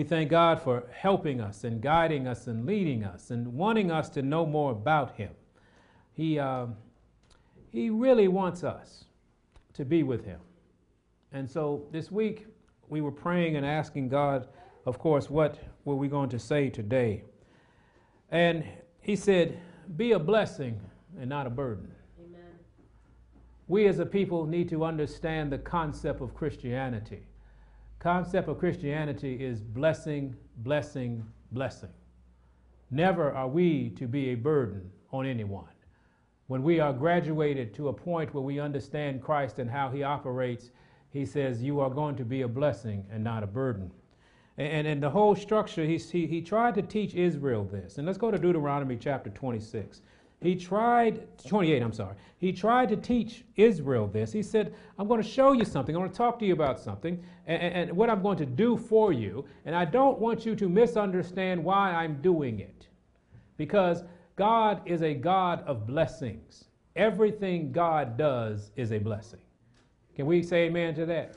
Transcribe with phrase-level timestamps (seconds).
[0.00, 4.08] We thank God for helping us and guiding us and leading us and wanting us
[4.08, 5.28] to know more about Him.
[6.14, 6.68] He, uh,
[7.68, 9.04] he really wants us
[9.74, 10.40] to be with Him.
[11.34, 12.46] And so this week
[12.88, 14.48] we were praying and asking God,
[14.86, 17.22] of course, what were we going to say today?
[18.30, 18.64] And
[19.02, 19.60] He said,
[19.98, 20.80] Be a blessing
[21.20, 21.92] and not a burden.
[22.18, 22.40] Amen.
[23.68, 27.26] We as a people need to understand the concept of Christianity
[28.00, 31.22] concept of Christianity is blessing, blessing,
[31.52, 31.90] blessing.
[32.90, 35.68] Never are we to be a burden on anyone.
[36.46, 40.70] When we are graduated to a point where we understand Christ and how he operates,
[41.10, 43.92] he says, You are going to be a blessing and not a burden.
[44.56, 47.98] And, and, the whole structure, he, he, he tried to teach Israel this.
[47.98, 50.02] And let's go to Deuteronomy chapter 26.
[50.40, 52.14] He tried, 28, I'm sorry.
[52.38, 54.32] He tried to teach Israel this.
[54.32, 55.94] He said, I'm going to show you something.
[55.94, 58.78] I'm going to talk to you about something and, and, what I'm going to do
[58.78, 59.44] for you.
[59.66, 62.88] And I don't want you to misunderstand why I'm doing it.
[63.58, 64.02] Because
[64.36, 66.64] God is a God of blessings.
[66.96, 69.40] Everything God does is a blessing.
[70.16, 71.36] Can we say amen to that?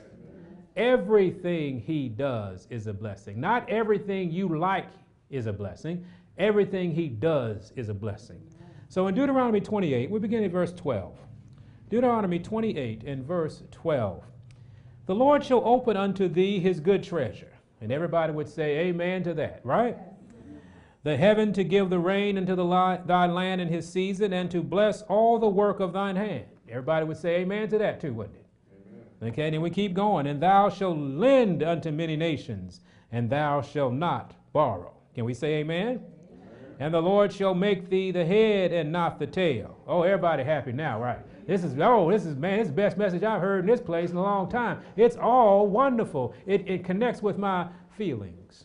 [0.76, 3.38] Everything He does is a blessing.
[3.38, 4.88] Not everything you like
[5.28, 6.04] is a blessing,
[6.38, 8.40] everything He does is a blessing.
[8.88, 11.16] So in Deuteronomy 28, we begin at verse 12.
[11.90, 14.24] Deuteronomy 28 and verse 12.
[15.06, 17.52] The Lord shall open unto thee his good treasure.
[17.80, 19.98] And everybody would say amen to that, right?
[21.02, 24.50] The heaven to give the rain unto the li- thy land in his season, and
[24.50, 26.46] to bless all the work of thine hand.
[26.66, 28.46] Everybody would say amen to that too, wouldn't it?
[29.20, 29.32] Amen.
[29.32, 30.26] Okay, then we keep going.
[30.26, 32.80] And thou shalt lend unto many nations,
[33.12, 34.94] and thou shalt not borrow.
[35.14, 36.00] Can we say amen?
[36.84, 39.78] And the Lord shall make thee the head and not the tail.
[39.86, 41.18] Oh, everybody happy now, right?
[41.46, 43.80] This is, oh, this is, man, this is the best message I've heard in this
[43.80, 44.82] place in a long time.
[44.94, 46.34] It's all wonderful.
[46.44, 48.64] It, it connects with my feelings.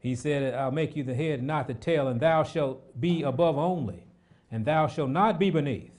[0.00, 3.56] He said, I'll make you the head not the tail, and thou shalt be above
[3.56, 4.08] only,
[4.50, 5.92] and thou shalt not be beneath.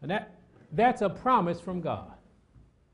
[0.00, 0.36] And that,
[0.70, 2.12] that's a promise from God.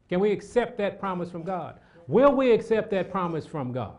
[0.08, 1.80] Can we accept that promise from God?
[2.06, 3.98] Will we accept that promise from God?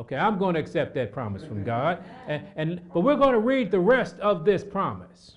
[0.00, 2.02] Okay, I'm going to accept that promise from God.
[2.26, 5.36] And, and, but we're going to read the rest of this promise.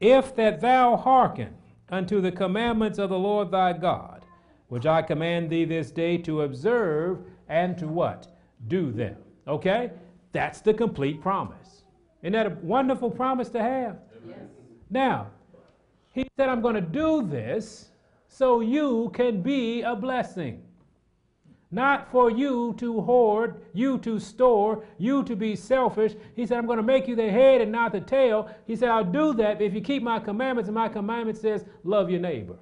[0.00, 1.54] If that thou hearken
[1.90, 4.24] unto the commandments of the Lord thy God,
[4.68, 7.18] which I command thee this day to observe
[7.50, 8.28] and to what?
[8.68, 9.16] Do them.
[9.46, 9.90] Okay?
[10.32, 11.82] That's the complete promise.
[12.22, 13.98] Isn't that a wonderful promise to have?
[14.26, 14.38] Yes.
[14.88, 15.26] Now,
[16.14, 17.90] he said, I'm going to do this
[18.28, 20.62] so you can be a blessing.
[21.70, 26.14] Not for you to hoard, you to store, you to be selfish.
[26.34, 28.50] He said, I'm going to make you the head and not the tail.
[28.66, 32.08] He said, I'll do that if you keep my commandments, and my commandment says, love
[32.08, 32.56] your neighbor.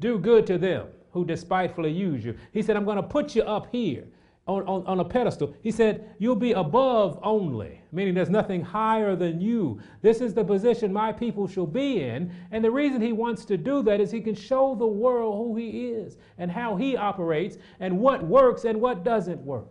[0.00, 2.36] Do good to them who despitefully use you.
[2.52, 4.08] He said, I'm going to put you up here
[4.46, 5.54] on, on, on, a pedestal.
[5.62, 9.80] He said, You'll be above only, meaning there's nothing higher than you.
[10.02, 12.32] This is the position my people shall be in.
[12.50, 15.56] And the reason he wants to do that is he can show the world who
[15.56, 19.68] he is and how he operates and what works and what doesn't work.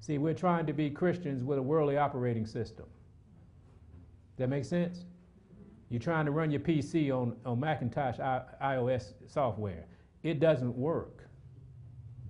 [0.00, 2.86] See, we're trying to be Christians with a worldly operating system.
[4.36, 5.04] That makes sense?
[5.88, 9.86] You're trying to run your PC on, on Macintosh I, iOS software.
[10.24, 11.23] It doesn't work.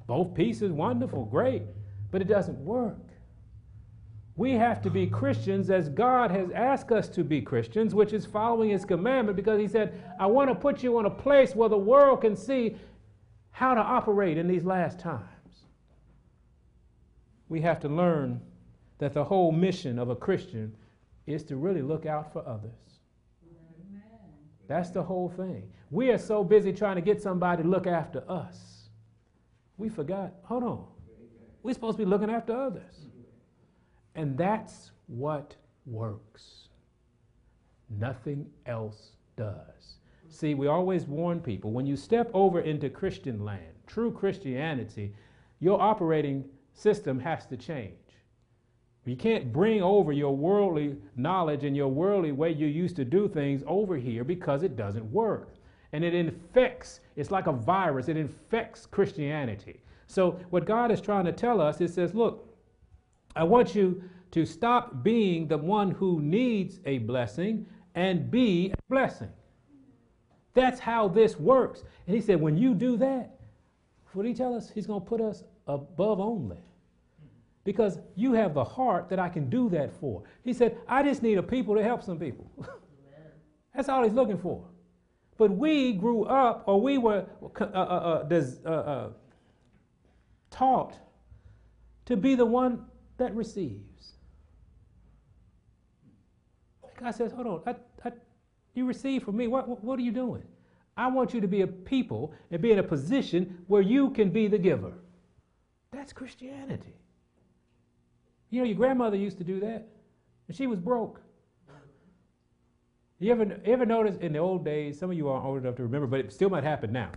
[0.07, 1.63] Both pieces, wonderful, great,
[2.11, 2.99] but it doesn't work.
[4.37, 8.27] We have to be Christians as God has asked us to be Christians, which is
[8.27, 11.69] following His commandment because He said, I want to put you in a place where
[11.69, 12.77] the world can see
[13.53, 15.23] how to operate in these last times.
[17.49, 18.41] We have to learn
[18.99, 20.75] that the whole mission of a Christian
[21.27, 22.73] is to really look out for others.
[23.49, 24.03] Amen.
[24.67, 25.71] That's the whole thing.
[25.91, 28.74] We are so busy trying to get somebody to look after us
[29.77, 30.85] we forgot, hold on.
[31.63, 33.07] We're supposed to be looking after others.
[34.15, 35.57] And that's what
[35.87, 36.69] works.
[37.91, 39.99] Nothing else does.
[40.29, 45.15] See, we always warn people when you step over into Christian land, true Christianity,
[45.61, 46.45] your operating
[46.75, 47.93] system has to change.
[49.05, 53.29] You can't bring over your worldly knowledge and your worldly way you used to do
[53.29, 55.55] things over here because it doesn't work
[55.95, 59.81] and it infects, it's like a virus, it infects Christianity.
[60.09, 62.53] So, what God is trying to tell us is says, look,
[63.37, 64.03] I want you
[64.33, 67.65] to stop being the one who needs a blessing
[67.95, 69.31] and be a blessing.
[70.53, 71.85] That's how this works.
[72.09, 73.39] And he said, when you do that,
[74.15, 74.69] what did he tell us?
[74.69, 76.59] He's going to put us above only.
[77.63, 80.25] Because you have the heart that I can do that for.
[80.43, 82.51] He said, I just need a people to help some people.
[83.77, 84.65] That's all he's looking for.
[85.37, 89.09] But we grew up, or we were uh, uh, uh, uh, uh
[90.51, 90.99] taught
[92.07, 92.85] to be the one
[93.17, 94.13] that receives.
[97.01, 97.75] God says, hold on, I,
[98.09, 98.13] I,
[98.75, 99.49] you receive from me.
[99.49, 100.45] What, what, what are you doing?
[100.97, 104.31] I want you to be a people and be in a position where you can
[104.31, 104.93] be the giver.
[105.93, 106.95] That's Christianity.
[108.51, 109.89] You know, your grandmother used to do that,
[110.47, 111.21] and she was broke.
[113.25, 115.83] You ever, ever notice in the old days, some of you aren't old enough to
[115.83, 117.11] remember, but it still might happen now.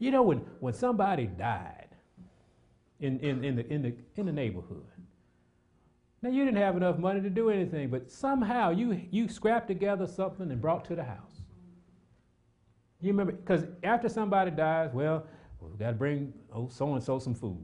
[0.00, 1.86] You know, when, when somebody died
[2.98, 4.82] in, in, in, the, in, the, in the neighborhood,
[6.20, 10.04] now you didn't have enough money to do anything, but somehow you, you scrapped together
[10.04, 11.42] something and brought to the house.
[13.00, 15.24] You remember, because after somebody dies, well,
[15.60, 17.62] we've got to bring oh, so and so some food.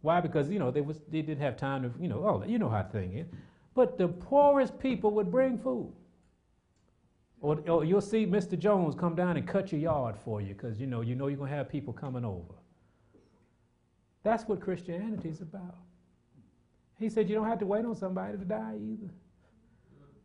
[0.00, 0.22] Why?
[0.22, 2.68] Because you know they was they didn't have time to you know oh you know
[2.68, 3.28] how thing is.
[3.74, 5.92] But the poorest people would bring food.
[7.42, 8.56] Or, or you'll see Mr.
[8.56, 11.38] Jones come down and cut your yard for you because you know you know you're
[11.38, 12.54] gonna have people coming over.
[14.22, 15.76] That's what Christianity is about.
[17.00, 19.12] He said you don't have to wait on somebody to die either.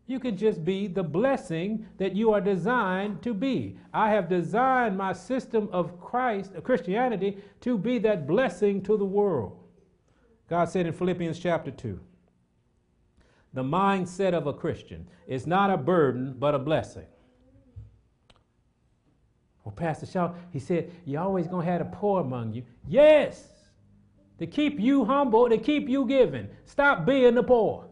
[0.06, 3.78] You can just be the blessing that you are designed to be.
[3.92, 9.06] I have designed my system of Christ, of Christianity, to be that blessing to the
[9.06, 9.58] world.
[10.48, 12.00] God said in Philippians chapter 2
[13.58, 17.08] the mindset of a Christian is not a burden, but a blessing.
[19.64, 22.62] Well, Pastor Shaw, he said, You're always going to have the poor among you.
[22.88, 23.48] Yes,
[24.38, 26.48] to keep you humble, to keep you giving.
[26.66, 27.88] Stop being the poor.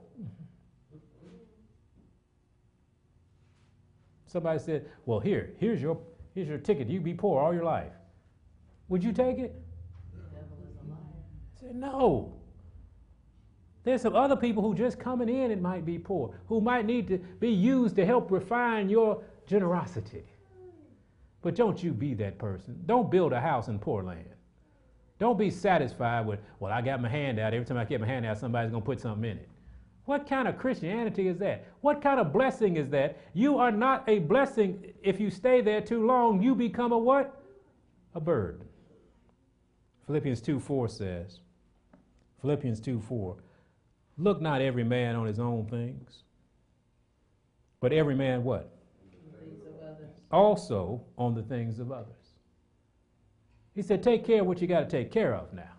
[4.27, 5.99] Somebody said, Well, here, here's your,
[6.35, 6.89] here's your ticket.
[6.89, 7.93] You be poor all your life.
[8.89, 9.55] Would you take it?
[11.73, 12.34] No.
[13.85, 17.07] There's some other people who just coming in and might be poor, who might need
[17.07, 20.23] to be used to help refine your generosity.
[21.43, 22.81] But don't you be that person.
[22.87, 24.25] Don't build a house in poor land.
[25.19, 27.53] Don't be satisfied with, well, I got my hand out.
[27.53, 29.49] Every time I get my hand out, somebody's going to put something in it.
[30.05, 31.67] What kind of Christianity is that?
[31.81, 33.17] What kind of blessing is that?
[33.33, 36.41] You are not a blessing if you stay there too long.
[36.41, 37.41] You become a what?
[38.15, 38.65] A burden.
[40.07, 41.39] Philippians 2 4 says,
[42.41, 43.35] Philippians 2 4,
[44.17, 46.23] look not every man on his own things,
[47.79, 48.71] but every man what?
[50.31, 52.15] Also on the things of others.
[53.73, 55.73] He said, take care of what you got to take care of now.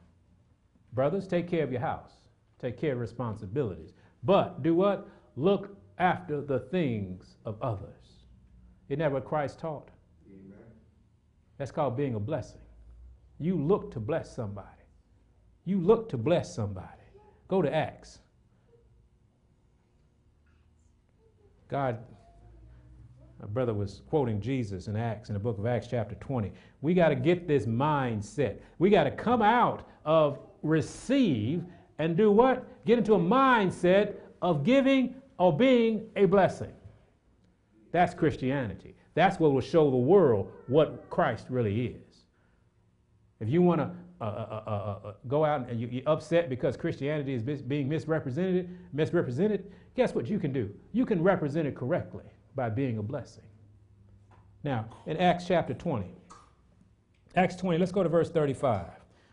[0.93, 2.13] Brothers, take care of your house,
[2.61, 3.93] take care of responsibilities.
[4.23, 5.09] But do what?
[5.37, 8.25] Look after the things of others.
[8.89, 9.91] Isn't that what Christ taught?
[10.29, 10.59] Amen.
[11.59, 12.61] That's called being a blessing.
[13.39, 14.69] You look to bless somebody.
[15.65, 16.87] You look to bless somebody.
[17.49, 18.21] Go to Acts.
[21.69, 21.99] God,
[23.41, 26.53] my brother was quoting Jesus in Acts, in the book of Acts, chapter 20.
[26.81, 28.59] We got to get this mindset.
[28.79, 31.65] We got to come out of receive
[31.99, 32.65] and do what?
[32.87, 36.73] Get into a mindset of giving or being a blessing.
[37.93, 38.95] That's Christianity.
[39.15, 42.27] That's what will show the world what Christ really is.
[43.41, 43.91] If you want to
[44.21, 47.61] uh uh uh, uh, uh, go out and you, are upset because Christianity is mis-
[47.61, 50.73] being misrepresented, misrepresented, guess what you can do?
[50.93, 52.25] You can represent it correctly
[52.55, 53.45] by being a blessing.
[54.65, 56.17] Now, in Acts chapter 20,
[57.37, 58.87] Acts 20, let's go to verse 35.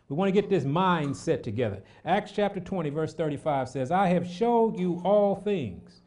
[0.08, 1.82] We want to get this mindset together.
[2.04, 6.02] Acts chapter 20, verse 35 says, I have showed you all things,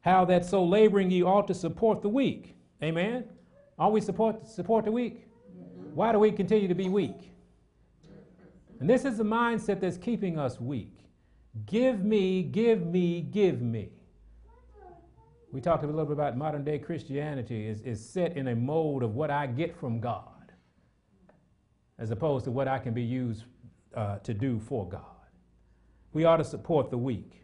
[0.00, 2.56] how that so laboring you ought to support the weak.
[2.82, 3.24] Amen?
[3.78, 5.26] Are we support, support the weak?
[5.94, 7.29] Why do we continue to be weak?
[8.80, 10.98] And this is the mindset that's keeping us weak.
[11.66, 13.90] Give me, give me, give me.
[15.52, 19.02] We talked a little bit about modern day Christianity is, is set in a mold
[19.02, 20.24] of what I get from God
[21.98, 23.44] as opposed to what I can be used
[23.94, 25.02] uh, to do for God.
[26.12, 27.42] We ought to support the weak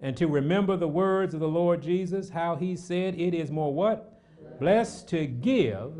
[0.00, 3.72] and to remember the words of the Lord Jesus, how he said, It is more
[3.74, 4.22] what?
[4.58, 5.92] Blessed to give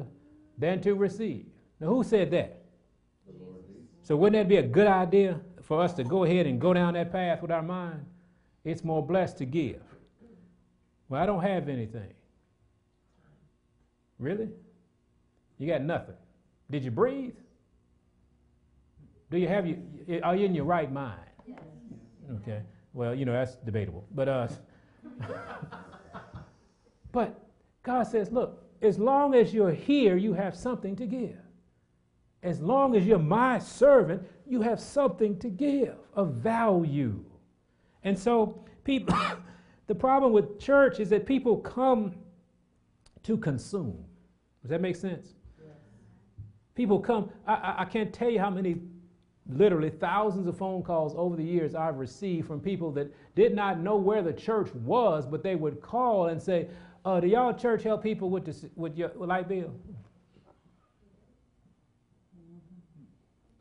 [0.56, 1.46] than to receive.
[1.80, 2.61] Now, who said that?
[4.02, 6.94] So, wouldn't that be a good idea for us to go ahead and go down
[6.94, 8.04] that path with our mind?
[8.64, 9.82] It's more blessed to give.
[11.08, 12.12] Well, I don't have anything.
[14.18, 14.48] Really?
[15.58, 16.14] You got nothing.
[16.70, 17.34] Did you breathe?
[19.30, 19.82] Do you have you?
[20.22, 21.20] Are you in your right mind?
[21.46, 21.58] Yes.
[22.42, 22.62] Okay.
[22.94, 24.48] Well, you know that's debatable, but uh,
[27.12, 27.42] but
[27.82, 31.36] God says, look, as long as you're here, you have something to give.
[32.42, 37.24] As long as you're my servant, you have something to give of value.
[38.04, 39.16] And so, people,
[39.86, 42.14] the problem with church is that people come
[43.22, 44.04] to consume.
[44.62, 45.34] Does that make sense?
[46.74, 48.80] People come, I, I, I can't tell you how many
[49.48, 53.78] literally thousands of phone calls over the years I've received from people that did not
[53.80, 56.68] know where the church was, but they would call and say,
[57.04, 59.74] uh, "Do y'all church help people with the, with your with light bill?"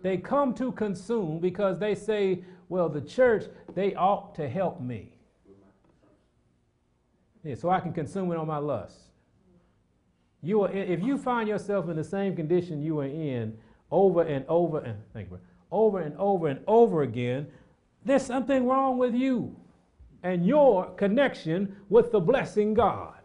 [0.02, 5.14] They come to consume because they say, "Well, the church they ought to help me,
[7.44, 8.98] yeah, so I can consume it on my lust."
[10.42, 13.58] You are, if you find yourself in the same condition you are in
[13.92, 15.40] over and over and thank you
[15.72, 17.48] over and over and over again,
[18.04, 19.56] there's something wrong with you
[20.24, 23.16] and your connection with the blessing God.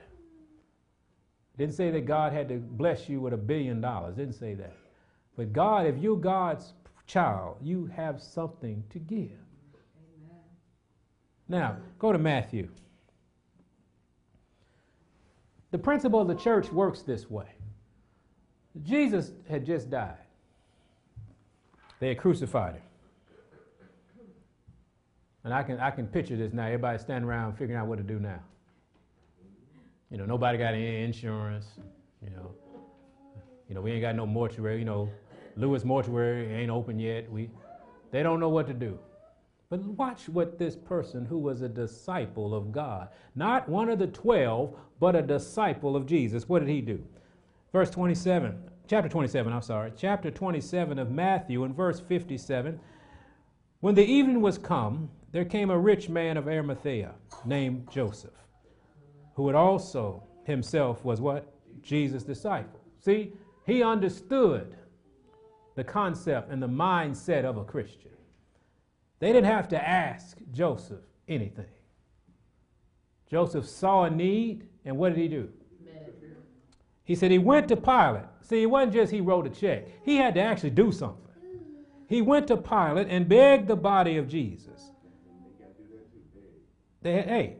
[1.59, 4.16] Didn't say that God had to bless you with a billion dollars.
[4.16, 4.76] Didn't say that.
[5.37, 6.73] But God, if you're God's
[7.07, 9.31] child, you have something to give.
[10.28, 10.40] Amen.
[11.49, 12.69] Now, go to Matthew.
[15.71, 17.49] The principle of the church works this way.
[18.83, 20.16] Jesus had just died.
[22.00, 22.83] They had crucified him.
[25.45, 26.66] And I can, I can picture this now.
[26.66, 28.40] Everybody standing around figuring out what to do now.
[30.11, 31.66] You know, nobody got any insurance.
[32.23, 32.50] You know,
[33.69, 34.78] you know, we ain't got no mortuary.
[34.78, 35.09] You know,
[35.57, 37.31] Lewis Mortuary ain't open yet.
[37.31, 37.51] We,
[38.11, 38.99] they don't know what to do.
[39.69, 44.07] But watch what this person who was a disciple of God, not one of the
[44.07, 47.03] 12, but a disciple of Jesus, what did he do?
[47.73, 52.79] Verse 27 chapter 27, I'm sorry, chapter 27 of Matthew and verse 57.
[53.81, 58.31] When the evening was come, there came a rich man of Arimathea named Joseph,
[59.35, 61.53] who had also himself was what?
[61.83, 62.81] Jesus' disciple.
[63.01, 63.33] See,
[63.67, 64.77] he understood
[65.76, 68.11] the concept and the mindset of a Christian.
[69.21, 71.66] They didn't have to ask Joseph anything.
[73.30, 75.49] Joseph saw a need, and what did he do?
[77.04, 80.16] He said he went to Pilate See, it wasn't just he wrote a check, he
[80.16, 81.23] had to actually do something.
[82.09, 84.92] He went to Pilate and begged the body of Jesus.
[87.02, 87.56] They had, hey,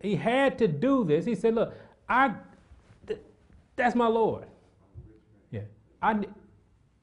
[0.00, 1.24] he had to do this.
[1.24, 1.74] He said, Look,
[2.08, 2.34] I,
[3.08, 3.18] th-
[3.74, 4.46] that's my Lord.
[5.50, 5.62] Yeah.
[6.00, 6.20] I,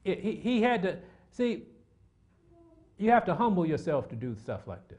[0.08, 0.98] it, he, he had to,
[1.32, 1.64] see,
[2.98, 4.98] you have to humble yourself to do stuff like this.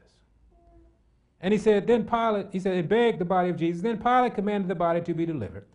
[1.41, 3.81] And he said, then Pilate, he said, he begged the body of Jesus.
[3.81, 5.65] Then Pilate commanded the body to be delivered.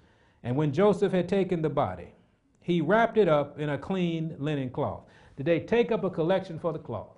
[0.42, 2.12] And when Joseph had taken the body,
[2.60, 5.04] he wrapped it up in a clean linen cloth.
[5.36, 7.16] Did they take up a collection for the cloth?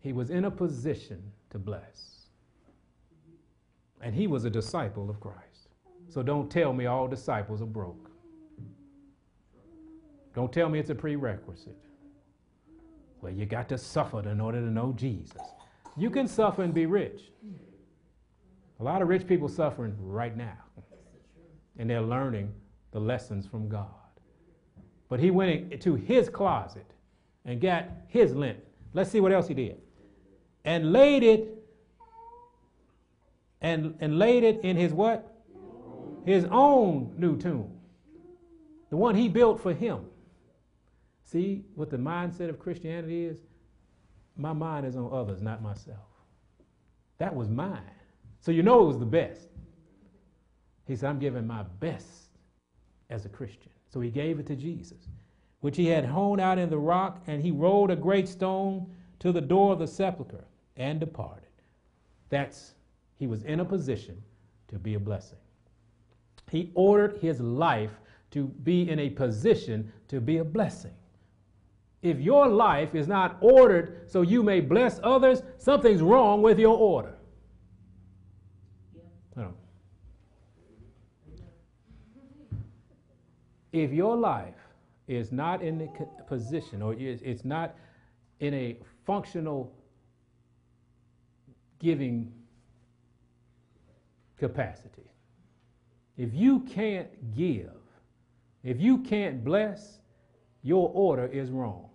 [0.00, 2.26] He was in a position to bless.
[4.00, 5.68] And he was a disciple of Christ.
[6.08, 8.09] So don't tell me all disciples are broke.
[10.34, 11.76] Don't tell me it's a prerequisite.
[13.20, 15.42] Well, you got to suffer in order to know Jesus.
[15.96, 17.20] You can suffer and be rich.
[18.78, 20.56] A lot of rich people suffering right now,
[21.78, 22.52] and they're learning
[22.92, 23.86] the lessons from God.
[25.08, 26.86] But he went into his closet
[27.44, 28.58] and got his lint.
[28.94, 29.78] Let's see what else he did.
[30.64, 31.60] And laid it
[33.60, 35.26] and, and laid it in his what?
[36.24, 37.70] His own new tomb.
[38.90, 40.06] The one he built for him.
[41.30, 43.38] See what the mindset of Christianity is?
[44.36, 46.08] My mind is on others, not myself.
[47.18, 47.78] That was mine.
[48.40, 49.46] So you know it was the best.
[50.86, 52.30] He said, I'm giving my best
[53.10, 53.70] as a Christian.
[53.92, 55.08] So he gave it to Jesus,
[55.60, 59.30] which he had hewn out in the rock, and he rolled a great stone to
[59.30, 60.44] the door of the sepulchre
[60.76, 61.44] and departed.
[62.28, 62.74] That's,
[63.14, 64.20] he was in a position
[64.66, 65.38] to be a blessing.
[66.50, 67.92] He ordered his life
[68.32, 70.94] to be in a position to be a blessing.
[72.02, 76.76] If your life is not ordered so you may bless others, something's wrong with your
[76.76, 77.16] order.
[83.72, 84.54] If your life
[85.06, 85.88] is not in the
[86.26, 87.76] position or it's not
[88.40, 88.76] in a
[89.06, 89.72] functional
[91.78, 92.32] giving
[94.38, 95.10] capacity,
[96.16, 97.70] if you can't give,
[98.64, 100.00] if you can't bless,
[100.62, 101.89] your order is wrong.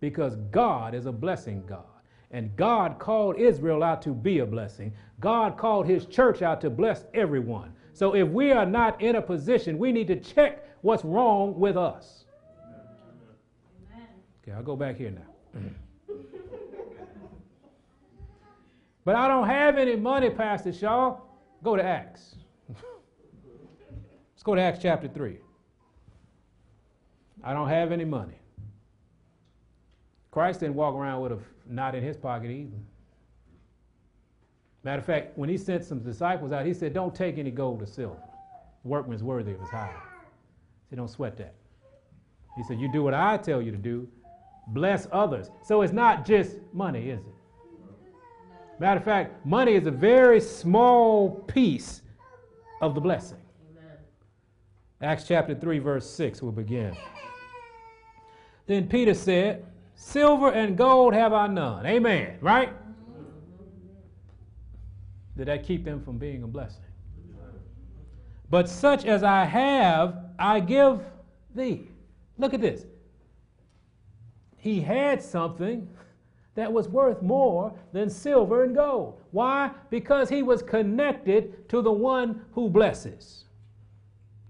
[0.00, 1.84] Because God is a blessing God.
[2.30, 4.92] And God called Israel out to be a blessing.
[5.20, 7.72] God called his church out to bless everyone.
[7.92, 11.76] So if we are not in a position, we need to check what's wrong with
[11.76, 12.24] us.
[14.42, 15.60] Okay, I'll go back here now.
[19.04, 21.16] but I don't have any money, Pastor Shaw.
[21.64, 22.36] Go to Acts.
[22.68, 25.38] Let's go to Acts chapter 3.
[27.42, 28.38] I don't have any money.
[30.36, 32.76] Christ didn't walk around with a knot in his pocket either.
[34.84, 37.80] Matter of fact, when he sent some disciples out, he said, Don't take any gold
[37.80, 38.20] or silver.
[38.84, 39.88] Workman's worthy of his hire.
[39.94, 41.54] He said, Don't sweat that.
[42.54, 44.06] He said, You do what I tell you to do,
[44.66, 45.48] bless others.
[45.64, 47.34] So it's not just money, is it?
[48.78, 52.02] Matter of fact, money is a very small piece
[52.82, 53.38] of the blessing.
[55.00, 56.94] Acts chapter 3, verse 6 will begin.
[58.66, 59.64] Then Peter said,
[59.96, 61.84] Silver and gold have I none.
[61.86, 62.36] Amen.
[62.40, 62.70] Right?
[65.36, 66.82] Did that keep them from being a blessing?
[68.48, 71.00] But such as I have, I give
[71.54, 71.88] thee.
[72.38, 72.84] Look at this.
[74.58, 75.88] He had something
[76.54, 79.20] that was worth more than silver and gold.
[79.30, 79.70] Why?
[79.90, 83.44] Because he was connected to the one who blesses.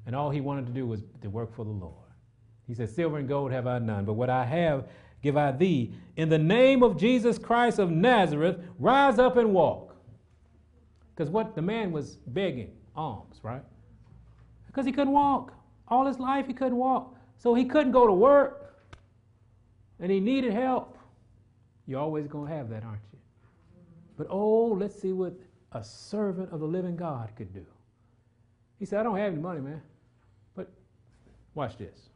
[0.07, 1.95] And all he wanted to do was to work for the Lord.
[2.67, 4.85] He said, Silver and gold have I none, but what I have
[5.23, 5.93] give I thee.
[6.17, 9.97] In the name of Jesus Christ of Nazareth, rise up and walk.
[11.15, 13.63] Because what the man was begging alms, right?
[14.67, 15.53] Because he couldn't walk.
[15.89, 17.17] All his life he couldn't walk.
[17.39, 18.75] So he couldn't go to work.
[20.01, 20.99] And he needed help.
[21.87, 23.19] You're always going to have that, aren't you?
[24.17, 25.35] But oh, let's see what
[25.73, 27.65] a servant of the living God could do.
[28.79, 29.83] He said, I don't have any money, man.
[30.55, 30.71] But
[31.55, 32.11] watch this.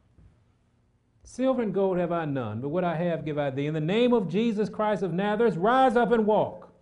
[1.33, 3.65] Silver and gold have I none, but what I have give I thee.
[3.65, 6.73] In the name of Jesus Christ of Nazareth, rise up and walk.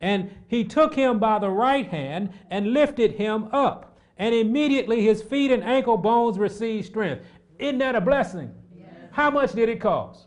[0.00, 3.98] And he took him by the right hand and lifted him up.
[4.16, 7.22] And immediately his feet and ankle bones received strength.
[7.58, 8.54] Isn't that a blessing?
[8.74, 8.88] Yes.
[9.12, 10.26] How much did it cost?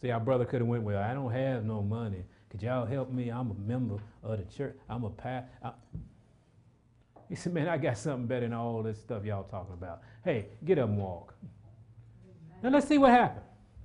[0.00, 2.24] See, our brother could have went, well, I don't have no money.
[2.48, 3.28] Could y'all help me?
[3.28, 4.76] I'm a member of the church.
[4.88, 5.74] I'm a pastor.
[7.28, 10.00] He said, Man, I got something better than all this stuff y'all talking about.
[10.24, 11.34] Hey, get up and walk.
[12.62, 13.44] Now let's see what happened.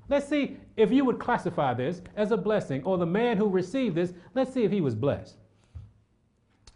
[0.10, 3.96] Let's see if you would classify this as a blessing, or the man who received
[3.96, 5.38] this, let's see if he was blessed.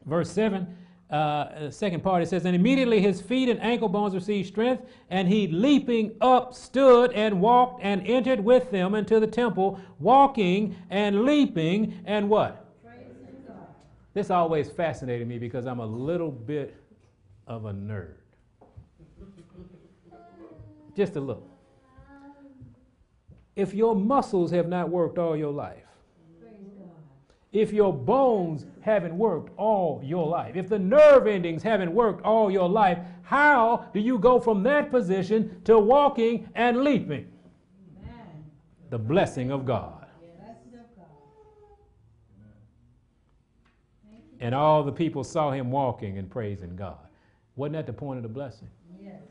[0.05, 0.65] Verse 7,
[1.09, 5.27] uh, second part, it says, And immediately his feet and ankle bones received strength, and
[5.27, 11.23] he leaping up stood and walked and entered with them into the temple, walking and
[11.23, 12.66] leaping and what?
[14.17, 16.75] This always fascinated me because I'm a little bit
[17.45, 18.15] of a nerd.
[20.95, 21.47] Just a little.
[23.55, 25.83] If your muscles have not worked all your life,
[27.51, 32.49] if your bones haven't worked all your life, if the nerve endings haven't worked all
[32.49, 37.31] your life, how do you go from that position to walking and leaping?
[38.01, 38.45] Amen.
[38.89, 39.96] The blessing of God.
[44.39, 46.97] And all the people saw him walking and praising God.
[47.55, 48.69] Wasn't that the point of the blessing?
[49.01, 49.21] Yes.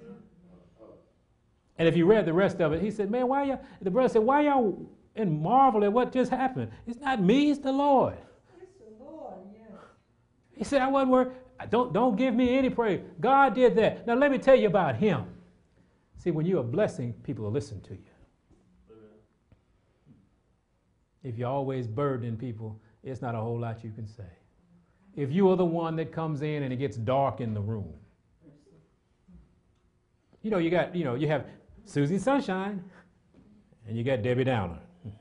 [1.78, 4.08] And if you read the rest of it, he said, Man, why y'all, the brother
[4.08, 6.70] said, Why y'all in marvel at what just happened?
[6.86, 8.16] It's not me, it's the Lord.
[8.60, 9.78] It's the Lord, yes.
[10.52, 11.32] He said, I wasn't worried.
[11.70, 13.00] Don't, don't give me any praise.
[13.20, 14.06] God did that.
[14.06, 15.24] Now let me tell you about him.
[16.18, 17.98] See, when you're a blessing, people will listen to you.
[21.22, 24.24] If you're always burdening people, it's not a whole lot you can say
[25.16, 27.92] if you are the one that comes in and it gets dark in the room.
[30.42, 31.46] You know, you got, you know, you have
[31.84, 32.84] Susie Sunshine
[33.88, 34.78] and you got Debbie Downer.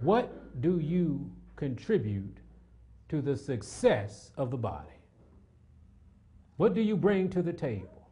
[0.00, 2.36] what do you contribute
[3.08, 4.86] to the success of the body?
[6.58, 8.08] What do you bring to the table?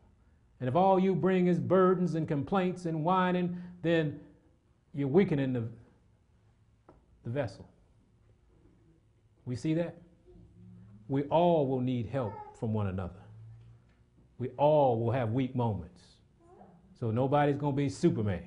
[0.60, 4.18] And if all you bring is burdens and complaints and whining, then
[4.94, 5.68] you're weakening the,
[7.24, 7.68] the vessel.
[9.46, 9.96] We see that?
[11.08, 13.20] We all will need help from one another.
[14.38, 16.02] We all will have weak moments.
[16.98, 18.42] So nobody's going to be Superman.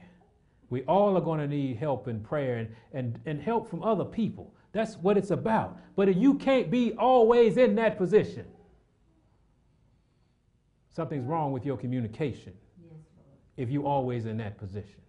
[0.69, 4.05] We all are going to need help in prayer and, and, and help from other
[4.05, 4.53] people.
[4.71, 5.79] That's what it's about.
[5.95, 8.45] But you can't be always in that position.
[10.91, 12.53] Something's wrong with your communication
[13.57, 15.01] if you're always in that position.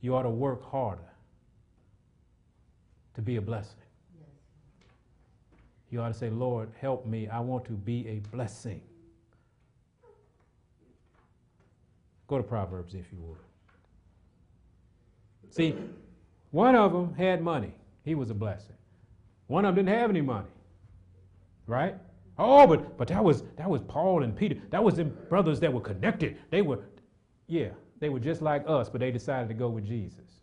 [0.00, 1.11] You ought to work harder
[3.14, 3.78] to be a blessing.
[5.90, 7.28] You ought to say, Lord, help me.
[7.28, 8.80] I want to be a blessing.
[12.26, 13.36] Go to Proverbs if you would.
[15.50, 15.74] See,
[16.50, 17.74] one of them had money.
[18.04, 18.76] He was a blessing.
[19.48, 20.48] One of them didn't have any money.
[21.66, 21.94] Right?
[22.38, 24.56] Oh, but but that was that was Paul and Peter.
[24.70, 26.38] That was them brothers that were connected.
[26.50, 26.80] They were,
[27.48, 27.68] yeah,
[28.00, 30.41] they were just like us, but they decided to go with Jesus.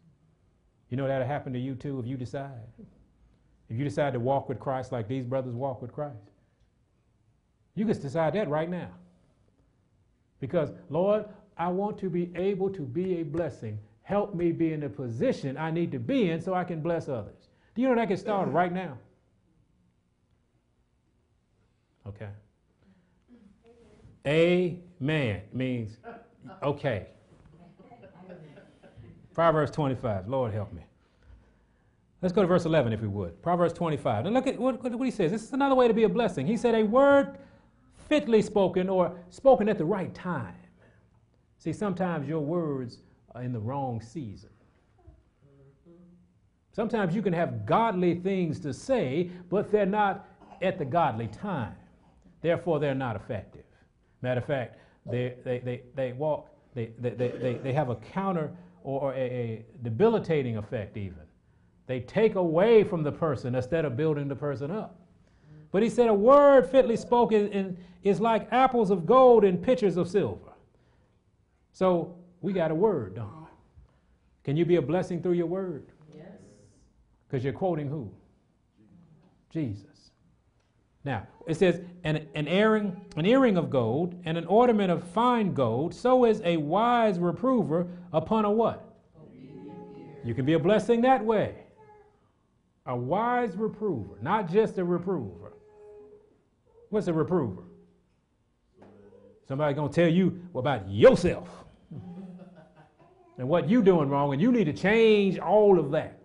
[0.89, 2.67] You know that'll happen to you too if you decide.
[3.69, 6.31] If you decide to walk with Christ like these brothers walk with Christ.
[7.75, 8.89] You can decide that right now.
[10.39, 11.25] Because, Lord,
[11.57, 13.77] I want to be able to be a blessing.
[14.01, 17.07] Help me be in the position I need to be in so I can bless
[17.07, 17.49] others.
[17.75, 18.97] Do you know that can start right now?
[22.07, 22.29] Okay.
[24.25, 25.97] Amen means
[26.63, 27.07] okay.
[29.39, 30.27] Proverbs 25.
[30.27, 30.81] Lord help me.
[32.21, 33.41] Let's go to verse 11 if we would.
[33.41, 34.25] Proverbs 25.
[34.25, 35.31] And look at what, what he says.
[35.31, 36.45] This is another way to be a blessing.
[36.45, 37.37] He said, A word
[38.09, 40.57] fitly spoken or spoken at the right time.
[41.57, 42.97] See, sometimes your words
[43.33, 44.49] are in the wrong season.
[46.73, 50.27] Sometimes you can have godly things to say, but they're not
[50.61, 51.77] at the godly time.
[52.41, 53.63] Therefore, they're not effective.
[54.21, 58.51] Matter of fact, they, they, they, they walk, they, they, they, they have a counter
[58.83, 61.21] or a, a debilitating effect, even.
[61.87, 64.99] They take away from the person instead of building the person up.
[65.71, 70.07] But he said, A word fitly spoken is like apples of gold in pitchers of
[70.07, 70.53] silver.
[71.71, 73.47] So we got a word, don't we?
[74.43, 75.87] Can you be a blessing through your word?
[76.15, 76.27] Yes.
[77.27, 78.11] Because you're quoting who?
[79.51, 79.98] Jesus.
[81.05, 85.53] Now, it says, an, an, earring, an earring of gold and an ornament of fine
[85.53, 88.85] gold, so is a wise reprover upon a what?
[90.25, 91.55] You can be a blessing that way.
[92.85, 95.53] A wise reprover, not just a reprover.
[96.89, 97.63] What's a reprover?
[99.47, 101.47] Somebody gonna tell you about yourself
[103.37, 106.19] and what you doing wrong, and you need to change all of that.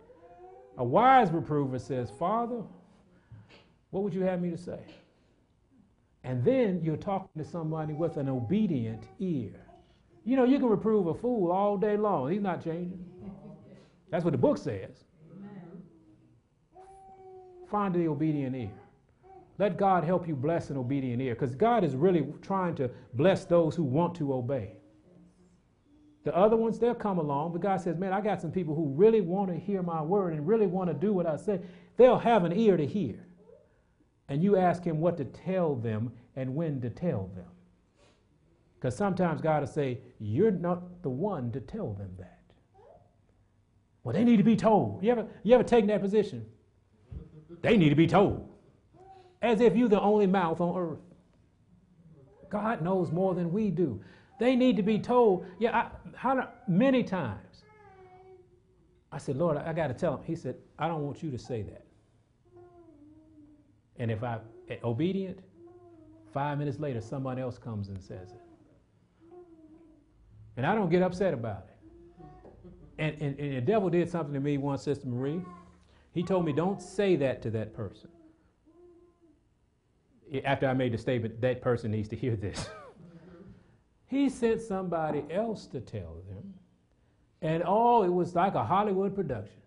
[0.79, 2.63] A wise reprover says, Father,
[3.95, 4.81] what would you have me to say?
[6.25, 9.53] And then you're talking to somebody with an obedient ear.
[10.25, 12.33] You know, you can reprove a fool all day long.
[12.33, 12.99] He's not changing.
[14.11, 15.05] That's what the book says.
[17.71, 18.73] Find the obedient ear.
[19.59, 23.45] Let God help you bless an obedient ear because God is really trying to bless
[23.45, 24.73] those who want to obey.
[26.25, 28.89] The other ones, they'll come along, but God says, Man, I got some people who
[28.89, 31.61] really want to hear my word and really want to do what I say.
[31.97, 33.25] They'll have an ear to hear
[34.29, 37.47] and you ask him what to tell them and when to tell them.
[38.75, 42.41] Because sometimes God will say, You're not the one to tell them that.
[44.03, 45.03] Well, they need to be told.
[45.03, 46.45] You ever, you ever taken that position?
[47.63, 48.47] They need to be told.
[49.41, 50.99] As if you're the only mouth on earth.
[52.51, 54.01] God knows more than we do.
[54.39, 55.47] They need to be told.
[55.59, 57.63] Yeah, I, how, many times.
[59.11, 60.25] I said, Lord, I, I got to tell him.
[60.25, 61.84] He said, I don't want you to say that.
[63.99, 65.41] And if I'm eh, obedient,
[66.33, 68.41] five minutes later, somebody else comes and says it.
[70.57, 71.75] And I don't get upset about it.
[72.99, 75.43] And, and, and the devil did something to me once, Sister Marie.
[76.13, 78.09] He told me, don't say that to that person.
[80.45, 82.69] After I made the statement, that person needs to hear this.
[84.07, 86.55] he sent somebody else to tell them.
[87.43, 89.61] And oh, it was like a Hollywood production.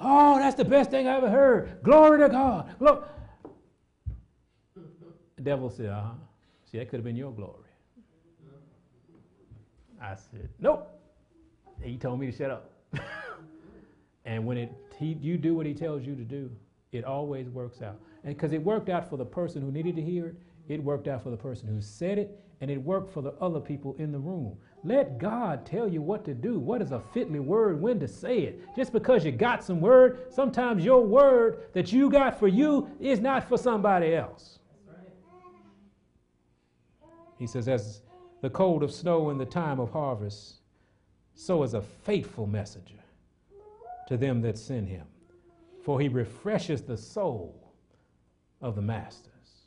[0.00, 1.82] Oh, that's the best thing I ever heard.
[1.82, 2.74] Glory to God.
[2.78, 3.02] Glory.
[5.42, 6.10] Devil said, uh huh.
[6.70, 7.68] See, that could have been your glory.
[10.00, 10.88] I said, nope.
[11.80, 12.70] He told me to shut up.
[14.24, 16.50] and when it, he, you do what he tells you to do,
[16.92, 17.98] it always works out.
[18.24, 20.36] And because it worked out for the person who needed to hear it,
[20.68, 23.58] it worked out for the person who said it, and it worked for the other
[23.58, 24.56] people in the room.
[24.84, 26.58] Let God tell you what to do.
[26.58, 28.60] What is a fitly word, when to say it.
[28.76, 33.20] Just because you got some word, sometimes your word that you got for you is
[33.20, 34.60] not for somebody else.
[37.42, 38.02] He says, As
[38.40, 40.60] the cold of snow in the time of harvest,
[41.34, 43.02] so is a faithful messenger
[44.06, 45.08] to them that send him.
[45.82, 47.72] For he refreshes the soul
[48.60, 49.66] of the masters.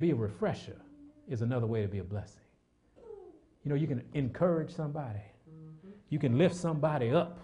[0.00, 0.76] Be a refresher
[1.26, 2.42] is another way to be a blessing.
[3.64, 5.22] You know, you can encourage somebody,
[6.10, 7.38] you can lift somebody up,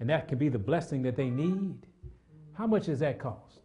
[0.00, 1.86] and that can be the blessing that they need.
[2.54, 3.60] How much does that cost?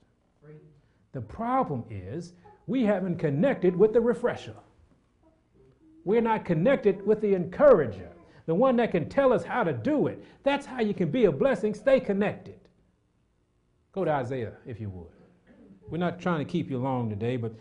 [1.13, 2.33] The problem is
[2.67, 4.53] we haven't connected with the refresher
[6.05, 8.11] we're not connected with the encourager,
[8.45, 10.23] the one that can tell us how to do it.
[10.43, 11.73] That's how you can be a blessing.
[11.73, 12.59] Stay connected.
[13.91, 15.07] Go to Isaiah, if you would.
[15.89, 17.53] We're not trying to keep you long today, but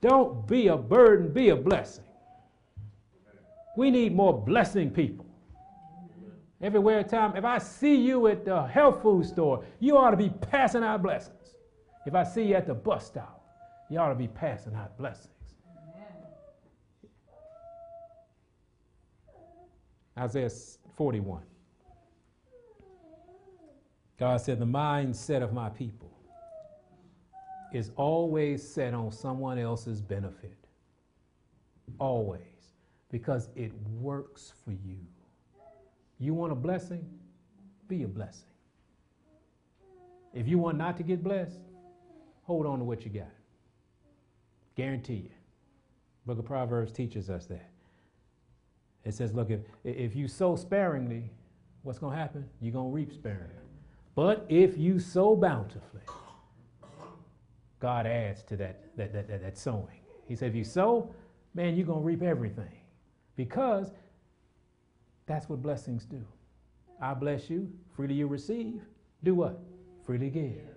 [0.00, 2.04] don't be a burden, be a blessing.
[3.76, 5.26] We need more blessing people.
[6.60, 10.30] Everywhere time, if I see you at the health food store, you ought to be
[10.30, 11.54] passing out blessings.
[12.06, 13.44] If I see you at the bus stop,
[13.90, 15.37] you ought to be passing out blessings.
[20.18, 20.50] Isaiah
[20.96, 21.42] 41.
[24.18, 26.10] God said, The mindset of my people
[27.72, 30.56] is always set on someone else's benefit.
[31.98, 32.42] Always.
[33.10, 34.98] because it works for you.
[36.18, 37.08] You want a blessing?
[37.88, 38.44] Be a blessing.
[40.34, 41.60] If you want not to get blessed,
[42.42, 43.30] hold on to what you got.
[44.76, 45.30] Guarantee you.
[46.26, 47.70] Book of Proverbs teaches us that.
[49.08, 51.30] It says, look, if, if you sow sparingly,
[51.82, 52.44] what's going to happen?
[52.60, 53.54] You're going to reap sparingly.
[54.14, 56.02] But if you sow bountifully,
[57.80, 60.00] God adds to that, that, that, that, that sowing.
[60.26, 61.14] He said, if you sow,
[61.54, 62.76] man, you're going to reap everything.
[63.34, 63.92] Because
[65.26, 66.22] that's what blessings do.
[67.00, 68.82] I bless you, freely you receive.
[69.24, 69.58] Do what?
[70.04, 70.74] Freely give.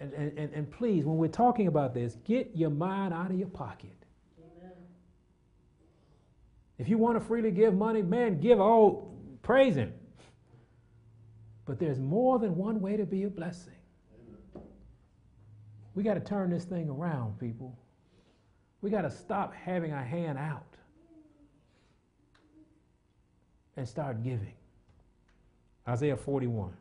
[0.00, 3.48] And, and, and, please, when we're talking about this, get your mind out of your
[3.48, 3.97] pocket.
[6.78, 9.12] If you want to freely give money, man, give all,
[9.42, 9.92] praise Him.
[11.66, 13.74] But there's more than one way to be a blessing.
[15.94, 17.76] We got to turn this thing around, people.
[18.80, 20.76] We got to stop having our hand out
[23.76, 24.54] and start giving.
[25.88, 26.72] Isaiah 41.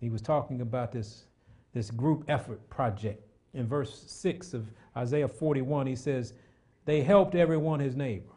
[0.00, 1.24] He was talking about this,
[1.72, 3.22] this group effort project.
[3.54, 6.34] In verse 6 of Isaiah 41, he says,
[6.84, 8.33] They helped everyone his neighbor.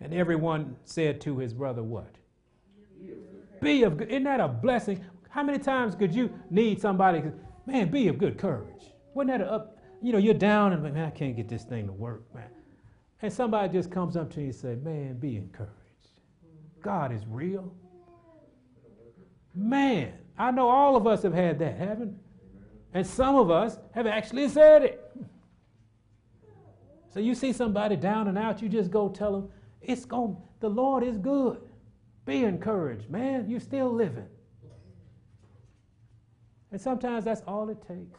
[0.00, 2.14] And everyone said to his brother, What?
[3.60, 4.08] Be of good.
[4.10, 5.04] Isn't that a blessing?
[5.30, 7.22] How many times could you need somebody?
[7.66, 8.92] Man, be of good courage.
[9.14, 9.78] Wasn't that a up?
[10.02, 12.44] You know, you're down and man, I can't get this thing to work, man.
[13.22, 15.72] And somebody just comes up to you and say, Man, be encouraged.
[16.82, 17.74] God is real.
[19.54, 22.18] Man, I know all of us have had that, haven't?
[22.92, 25.16] And some of us have actually said it.
[27.12, 29.48] So you see somebody down and out, you just go tell them,
[29.86, 31.60] it's going the Lord is good.
[32.24, 33.48] Be encouraged, man.
[33.48, 34.28] You're still living.
[36.72, 38.18] And sometimes that's all it takes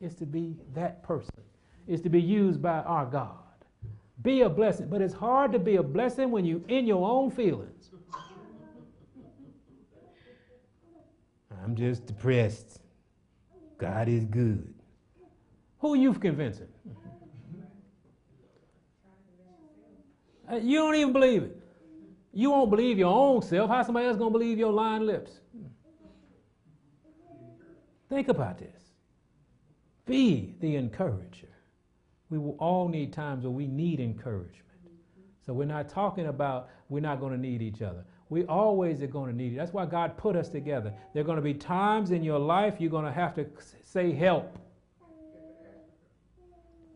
[0.00, 1.42] is to be that person,
[1.88, 3.38] is to be used by our God.
[4.22, 4.88] Be a blessing.
[4.88, 7.90] But it's hard to be a blessing when you're in your own feelings.
[11.62, 12.80] I'm just depressed.
[13.78, 14.74] God is good.
[15.78, 16.68] Who are you convincing?
[16.88, 16.94] Uh,
[20.50, 21.60] Uh, you don't even believe it.
[22.32, 23.70] You won't believe your own self.
[23.70, 25.40] How somebody else gonna believe your lying lips?
[28.08, 28.80] Think about this.
[30.06, 31.48] Be the encourager.
[32.30, 34.64] We will all need times where we need encouragement.
[35.44, 38.04] So we're not talking about we're not going to need each other.
[38.30, 39.56] We always are going to need it.
[39.56, 40.92] That's why God put us together.
[41.12, 43.46] There are going to be times in your life you're going to have to
[43.82, 44.58] say help.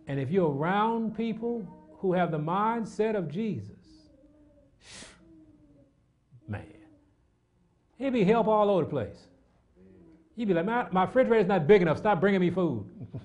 [0.07, 1.67] And if you're around people
[1.99, 3.77] who have the mindset of Jesus,
[6.47, 6.65] man,
[7.99, 9.27] he'll be help all over the place.
[10.37, 11.99] He'd be like, my, my refrigerator's not big enough.
[11.99, 12.87] Stop bringing me food.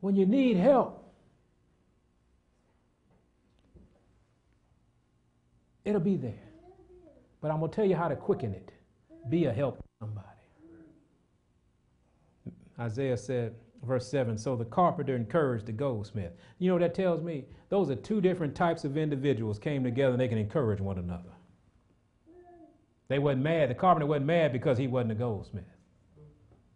[0.00, 1.10] when you need help,
[5.86, 6.34] it'll be there.
[7.40, 8.70] But I'm going to tell you how to quicken it.
[9.30, 10.26] Be a help to somebody.
[12.78, 16.32] Isaiah said, verse 7 So the carpenter encouraged the goldsmith.
[16.58, 17.44] You know that tells me?
[17.68, 21.30] Those are two different types of individuals came together and they can encourage one another.
[23.08, 23.70] They wasn't mad.
[23.70, 25.64] The carpenter wasn't mad because he wasn't a goldsmith.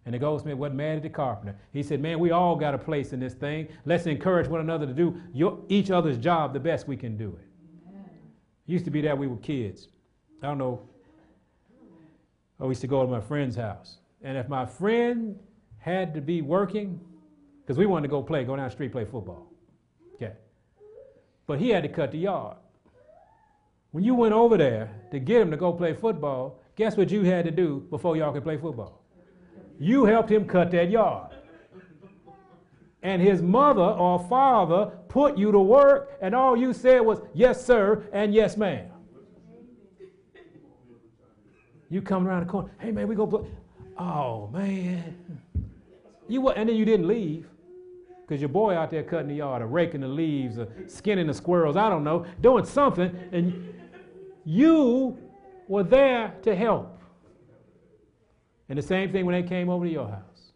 [0.05, 1.57] And the goldsmith wasn't mad at the carpenter.
[1.73, 3.69] He said, Man, we all got a place in this thing.
[3.85, 7.39] Let's encourage one another to do your, each other's job the best we can do
[7.41, 7.47] it.
[8.67, 9.89] Used to be that we were kids.
[10.43, 10.81] I don't know.
[12.61, 13.99] I used to go to my friend's house.
[14.23, 15.39] And if my friend
[15.83, 17.01] had to be working,
[17.61, 19.53] because we wanted to go play, go down the street, play football.
[20.15, 20.33] Okay.
[21.47, 22.57] But he had to cut the yard.
[23.91, 27.25] When you went over there to get him to go play football, guess what you
[27.25, 29.03] had to do before y'all could play football?
[29.81, 31.35] You helped him cut that yard.
[33.03, 37.67] And his mother or father put you to work, and all you said was, yes,
[37.67, 38.87] sir, and yes, ma'am.
[41.91, 43.49] You come around the corner, hey, man, we go.
[43.99, 45.43] Oh, man.
[46.29, 47.47] You And then you didn't leave
[48.23, 51.35] because your boy out there cutting the yard or raking the leaves or skinning the
[51.35, 53.75] squirrels, I don't know, doing something, and
[54.45, 55.19] you
[55.69, 56.99] were there to help.
[58.69, 60.53] And the same thing when they came over to your house.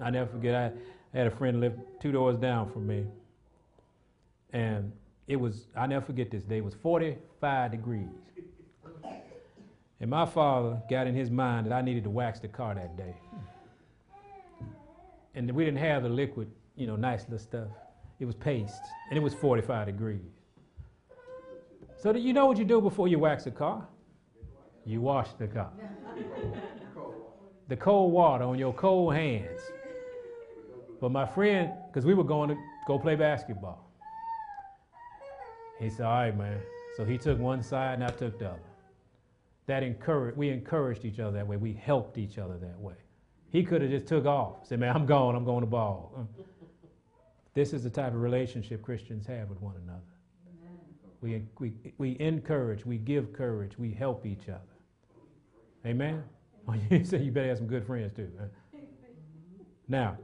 [0.00, 3.04] I never forget, I had a friend live two doors down from me.
[4.52, 4.92] And
[5.26, 8.08] it was, I never forget this day, it was 45 degrees.
[10.00, 12.96] And my father got in his mind that I needed to wax the car that
[12.96, 13.14] day.
[15.34, 17.68] And we didn't have the liquid, you know, nice little stuff.
[18.20, 20.20] It was paste, and it was 45 degrees.
[21.96, 23.86] So do you know what you do before you wax a car?
[24.84, 25.70] You wash the car.
[27.68, 29.60] the cold water on your cold hands.
[31.00, 33.88] But my friend, because we were going to go play basketball.
[35.78, 36.60] He said, All right, man.
[36.96, 38.60] So he took one side and I took the other.
[39.66, 41.56] That encouraged, we encouraged each other that way.
[41.56, 42.94] We helped each other that way.
[43.52, 46.26] He could have just took off, said, Man, I'm gone, I'm going to ball.
[47.54, 50.00] This is the type of relationship Christians have with one another.
[51.20, 54.60] We, we, we encourage, we give courage, we help each other.
[55.84, 56.24] Amen?
[56.90, 58.30] You say you better have some good friends too.
[59.86, 60.16] Now,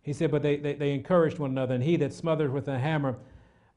[0.00, 2.78] he said, but they, they, they, encouraged one another, and he that smothered with a
[2.78, 3.18] hammer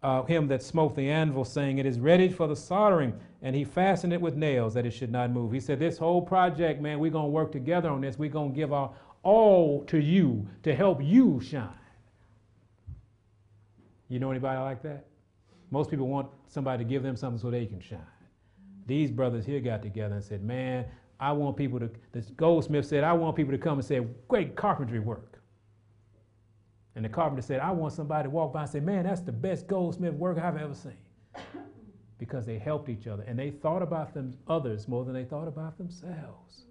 [0.06, 3.20] uh, him that smote the anvil, saying, It is ready for the soldering.
[3.42, 5.52] And he fastened it with nails that it should not move.
[5.52, 8.20] He said, This whole project, man, we're going to work together on this.
[8.20, 8.92] We're going to give our
[9.24, 11.70] all to you to help you shine.
[14.08, 15.08] You know anybody like that?
[15.72, 18.00] Most people want somebody to give them something so they can shine.
[18.86, 20.86] These brothers here got together and said, Man,
[21.20, 24.56] I want people to, the goldsmith said, I want people to come and say, Great
[24.56, 25.42] carpentry work.
[26.96, 29.32] And the carpenter said, I want somebody to walk by and say, Man, that's the
[29.32, 30.98] best goldsmith work I've ever seen.
[32.18, 35.48] because they helped each other and they thought about them others more than they thought
[35.48, 36.64] about themselves.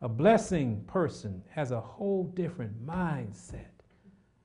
[0.00, 3.66] A blessing person has a whole different mindset.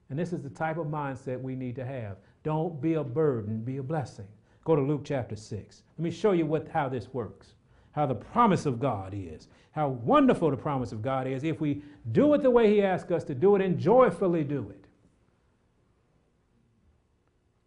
[0.10, 2.18] And this is the type of mindset we need to have.
[2.44, 4.28] Don't be a burden, be a blessing.
[4.64, 5.84] Go to Luke chapter 6.
[5.98, 7.54] Let me show you what, how this works,
[7.92, 11.84] how the promise of God is, how wonderful the promise of God is if we
[12.12, 14.89] do it the way He asks us to do it and joyfully do it.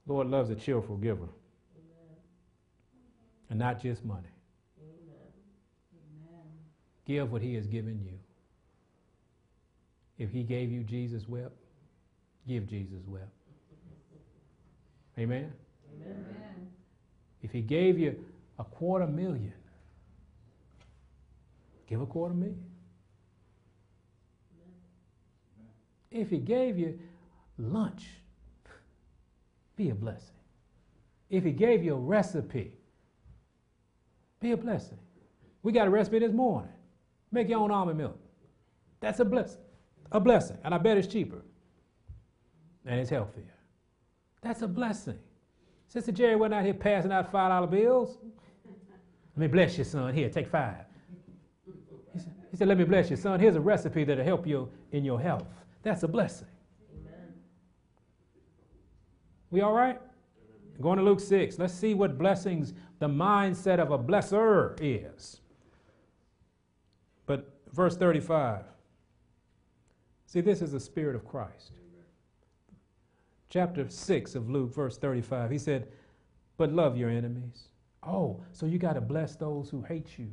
[0.06, 1.28] Lord loves a cheerful giver.
[1.76, 2.16] Amen.
[3.50, 4.28] And not just money.
[4.80, 5.32] Amen.
[7.06, 8.18] Give what He has given you.
[10.18, 11.56] If He gave you Jesus' wept,
[12.46, 13.30] give Jesus wept.
[15.18, 15.52] Amen?
[15.94, 16.68] Amen.
[17.42, 18.24] If he gave you
[18.58, 19.52] a quarter million,
[21.88, 22.64] give a quarter million.
[26.10, 26.98] If he gave you
[27.58, 28.06] lunch,
[29.76, 30.34] be a blessing.
[31.30, 32.72] If he gave you a recipe,
[34.40, 34.98] be a blessing.
[35.62, 36.72] We got a recipe this morning.
[37.30, 38.18] Make your own almond milk.
[39.00, 39.60] That's a blessing.
[40.10, 40.58] A blessing.
[40.64, 41.42] And I bet it's cheaper.
[42.84, 43.54] And it's healthier.
[44.42, 45.18] That's a blessing.
[45.88, 48.18] Sister Jerry went out here passing out $5 bills.
[49.36, 50.14] Let me bless you, son.
[50.14, 50.84] Here, take five.
[52.12, 53.40] He said, he said, Let me bless you, son.
[53.40, 55.46] Here's a recipe that'll help you in your health.
[55.82, 56.48] That's a blessing.
[56.94, 57.32] Amen.
[59.52, 60.00] We all right?
[60.80, 61.60] Going to Luke 6.
[61.60, 65.40] Let's see what blessings the mindset of a blesser is.
[67.26, 68.64] But verse 35.
[70.26, 71.72] See, this is the Spirit of Christ
[73.52, 75.50] chapter 6 of Luke, verse 35.
[75.50, 75.88] He said,
[76.56, 77.68] But love your enemies.
[78.02, 80.30] Oh, so you got to bless those who hate you.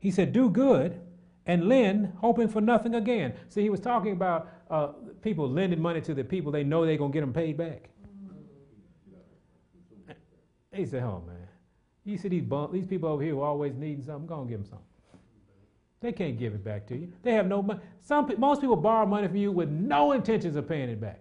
[0.00, 1.00] He said, Do good
[1.46, 3.32] and lend, hoping for nothing again.
[3.48, 4.88] See, he was talking about uh,
[5.22, 7.88] people lending money to the people they know they're going to get them paid back.
[10.72, 11.36] They say, Oh, man.
[12.04, 14.60] You see these, bump, these people over here who always needing something, go and give
[14.60, 14.86] them something.
[16.00, 17.12] They can't give it back to you.
[17.22, 17.80] They have no money.
[18.02, 21.20] Some, most people borrow money from you with no intentions of paying it back.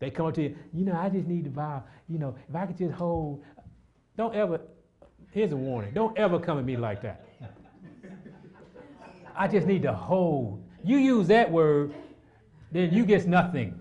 [0.00, 2.56] They come up to you, you know, I just need to buy, you know, if
[2.56, 3.44] I could just hold.
[4.16, 4.60] Don't ever,
[5.30, 7.26] here's a warning don't ever come at me like that.
[9.40, 10.62] I just need to hold.
[10.84, 11.94] You use that word,
[12.72, 13.74] then you get nothing.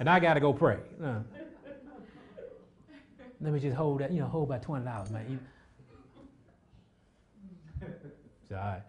[0.00, 0.78] and I got to go pray.
[1.02, 1.18] Uh,
[3.42, 5.26] let me just hold that, you know, hold about $20, man.
[5.28, 5.38] You,
[8.42, 8.82] it's all right.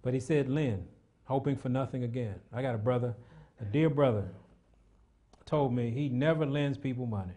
[0.00, 0.86] But he said, Lynn,
[1.24, 2.36] hoping for nothing again.
[2.54, 3.14] I got a brother,
[3.60, 4.24] a dear brother,
[5.44, 7.34] told me he never lends people money.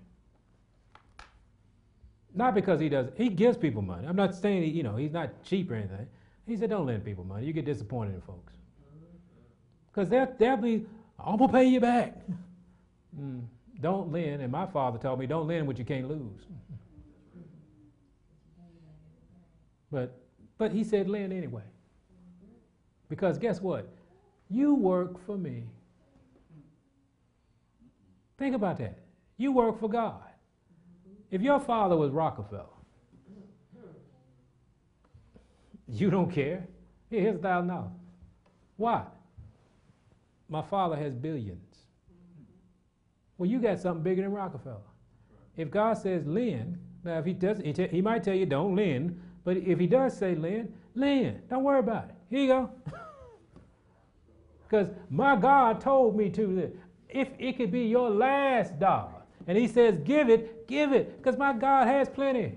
[2.33, 4.07] Not because he does, he gives people money.
[4.07, 6.07] I'm not saying, he, you know, he's not cheap or anything.
[6.49, 7.45] He said, don't lend people money.
[7.45, 8.53] You get disappointed in folks.
[9.91, 10.85] Because they'll, they'll be,
[11.23, 12.15] I'm going to pay you back.
[13.19, 13.43] Mm,
[13.79, 14.41] don't lend.
[14.41, 16.41] And my father told me, don't lend what you can't lose.
[19.91, 20.19] but,
[20.57, 21.63] but he said, lend anyway.
[23.09, 23.87] Because guess what?
[24.49, 25.65] You work for me.
[28.39, 28.97] Think about that.
[29.37, 30.23] You work for God.
[31.29, 32.65] If your father was Rockefeller,
[35.91, 36.67] you don't care.
[37.09, 37.91] Here, here's a now.
[38.77, 39.03] Why?
[40.47, 41.77] My father has billions.
[43.37, 44.77] Well, you got something bigger than Rockefeller.
[45.55, 49.19] If God says lend, now if he does, he, he might tell you don't lend,
[49.43, 51.47] but if he does say lend, lend.
[51.49, 52.15] Don't worry about it.
[52.29, 52.71] Here you go.
[54.69, 56.71] Because my God told me to
[57.09, 59.23] if it could be your last dollar.
[59.47, 62.55] And he says, give it, give it, because my God has plenty.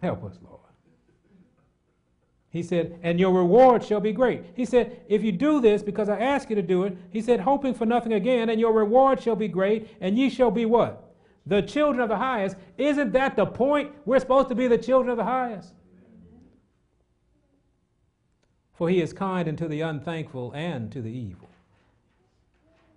[0.00, 0.65] Help us, Lord.
[2.56, 4.42] He said, and your reward shall be great.
[4.54, 7.38] He said, if you do this because I ask you to do it, he said,
[7.38, 11.12] hoping for nothing again, and your reward shall be great, and ye shall be what?
[11.44, 12.56] The children of the highest.
[12.78, 13.92] Isn't that the point?
[14.06, 15.74] We're supposed to be the children of the highest.
[18.72, 21.50] For he is kind unto the unthankful and to the evil.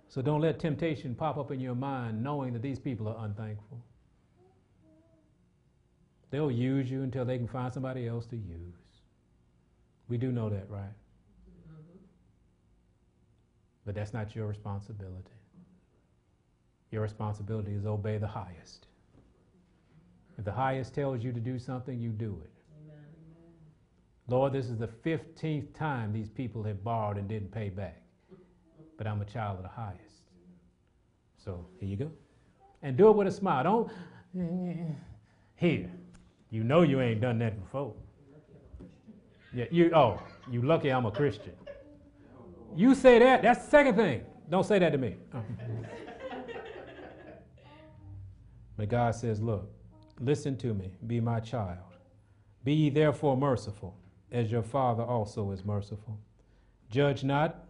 [0.08, 3.78] So don't let temptation pop up in your mind knowing that these people are unthankful.
[6.30, 8.79] They'll use you until they can find somebody else to use.
[10.10, 10.92] We do know that, right?
[13.86, 15.30] But that's not your responsibility.
[16.90, 18.88] Your responsibility is obey the highest.
[20.36, 22.50] If the highest tells you to do something, you do it.
[22.84, 23.04] Amen.
[24.28, 28.02] Lord, this is the 15th time these people have borrowed and didn't pay back.
[28.98, 30.22] But I'm a child of the highest.
[31.42, 32.10] So here you go.
[32.82, 33.62] And do it with a smile.
[33.64, 33.90] Don't,
[35.56, 35.90] here.
[36.50, 37.94] You know you ain't done that before.
[39.52, 41.52] Yeah, you oh, you lucky I'm a Christian.
[42.76, 44.22] You say that, that's the second thing.
[44.48, 45.16] Don't say that to me.
[48.76, 49.70] but God says, Look,
[50.20, 51.78] listen to me, be my child.
[52.62, 53.96] Be ye therefore merciful,
[54.30, 56.18] as your Father also is merciful.
[56.90, 57.64] Judge not,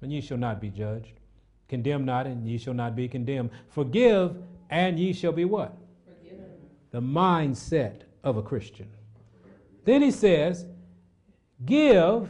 [0.00, 1.20] and ye shall not be judged.
[1.68, 3.50] Condemn not, and ye shall not be condemned.
[3.68, 4.36] Forgive,
[4.70, 5.76] and ye shall be what?
[6.04, 6.46] Forgiven.
[6.90, 8.88] The mindset of a Christian.
[9.84, 10.66] Then he says,
[11.64, 12.28] Give,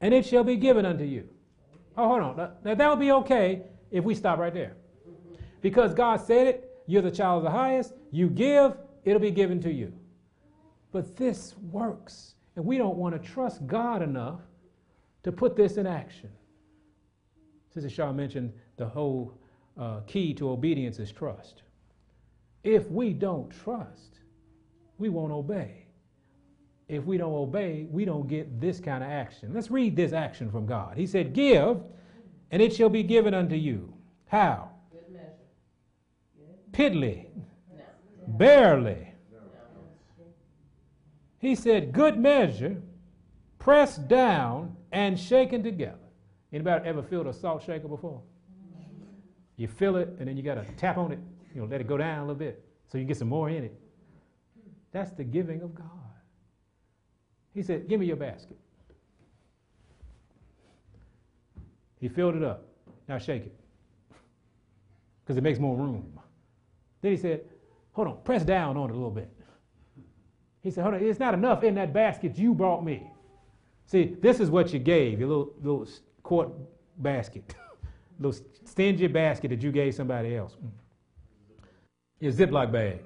[0.00, 1.28] and it shall be given unto you.
[1.96, 2.50] Oh, hold on.
[2.64, 4.76] Now, that would be okay if we stop right there.
[5.60, 9.60] Because God said it, you're the child of the highest, you give, it'll be given
[9.62, 9.92] to you.
[10.92, 14.40] But this works, and we don't want to trust God enough
[15.22, 16.30] to put this in action.
[17.72, 19.38] Sister Shaw mentioned the whole
[19.80, 21.62] uh, key to obedience is trust.
[22.62, 24.20] If we don't trust,
[24.98, 25.83] we won't obey
[26.88, 29.52] if we don't obey, we don't get this kind of action.
[29.54, 30.96] Let's read this action from God.
[30.96, 31.80] He said, Give,
[32.50, 33.92] and it shall be given unto you.
[34.26, 34.70] How?
[36.72, 37.26] Piddly.
[38.26, 39.08] Barely.
[41.38, 42.82] He said, Good measure,
[43.58, 45.98] pressed down and shaken together.
[46.52, 48.22] Anybody ever filled a salt shaker before?
[49.56, 51.18] You fill it, and then you got to tap on it,
[51.54, 53.64] you know, let it go down a little bit so you get some more in
[53.64, 53.80] it.
[54.92, 56.03] That's the giving of God.
[57.54, 58.58] He said, Give me your basket.
[62.00, 62.66] He filled it up.
[63.08, 63.54] Now shake it.
[65.24, 66.18] Because it makes more room.
[67.00, 67.42] Then he said,
[67.92, 69.30] Hold on, press down on it a little bit.
[70.62, 73.10] He said, Hold on, it's not enough in that basket you brought me.
[73.86, 75.88] See, this is what you gave, your little, little
[76.22, 76.50] quart
[76.98, 77.54] basket,
[78.18, 80.56] little stingy basket that you gave somebody else.
[82.18, 83.00] Your Ziploc bag.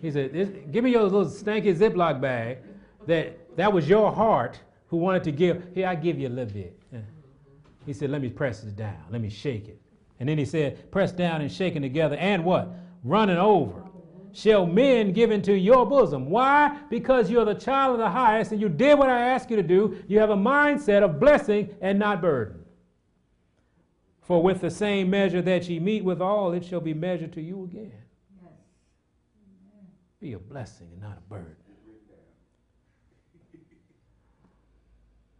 [0.00, 0.32] He said,
[0.72, 2.58] Give me your little stanky Ziploc bag
[3.06, 5.64] that that was your heart who wanted to give.
[5.74, 6.76] Here, I give you a little bit.
[7.86, 9.02] He said, let me press it down.
[9.10, 9.80] Let me shake it.
[10.20, 12.68] And then he said, press down and shaking together and what?
[13.04, 13.82] Running over.
[14.32, 16.30] Shall men give into your bosom?
[16.30, 16.78] Why?
[16.88, 19.62] Because you're the child of the highest and you did what I asked you to
[19.62, 20.02] do.
[20.06, 22.64] You have a mindset of blessing and not burden.
[24.20, 27.64] For with the same measure that ye meet withal, it shall be measured to you
[27.64, 27.92] again.
[30.20, 31.56] Be a blessing and not a burden.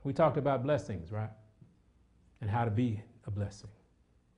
[0.05, 1.31] We talked about blessings, right?
[2.41, 3.71] And how to be a blessing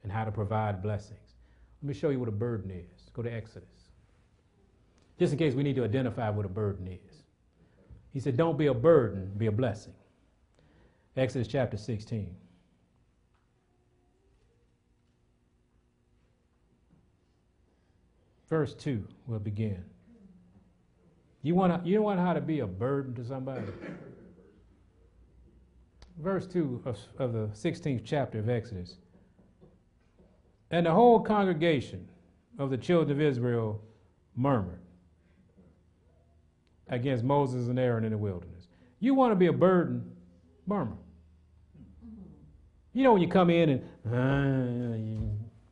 [0.03, 1.37] and how to provide blessings.
[1.83, 3.11] Let me show you what a burden is.
[3.13, 3.69] Go to Exodus.
[5.19, 7.23] Just in case we need to identify what a burden is.
[8.13, 9.95] He said, Don't be a burden, be a blessing.
[11.17, 12.35] Exodus chapter 16.
[18.49, 19.83] Verse 2 will begin.
[21.43, 23.65] You want to you want how to be a burden to somebody?
[26.19, 28.97] Verse 2 of, of the 16th chapter of Exodus.
[30.71, 32.09] And the whole congregation
[32.59, 33.81] of the children of Israel
[34.37, 34.81] murmured
[36.89, 38.69] against Moses and Aaron in the wilderness.
[39.01, 40.11] You want to be a burden,
[40.67, 40.97] murmur.
[42.93, 43.83] You know when you come in and,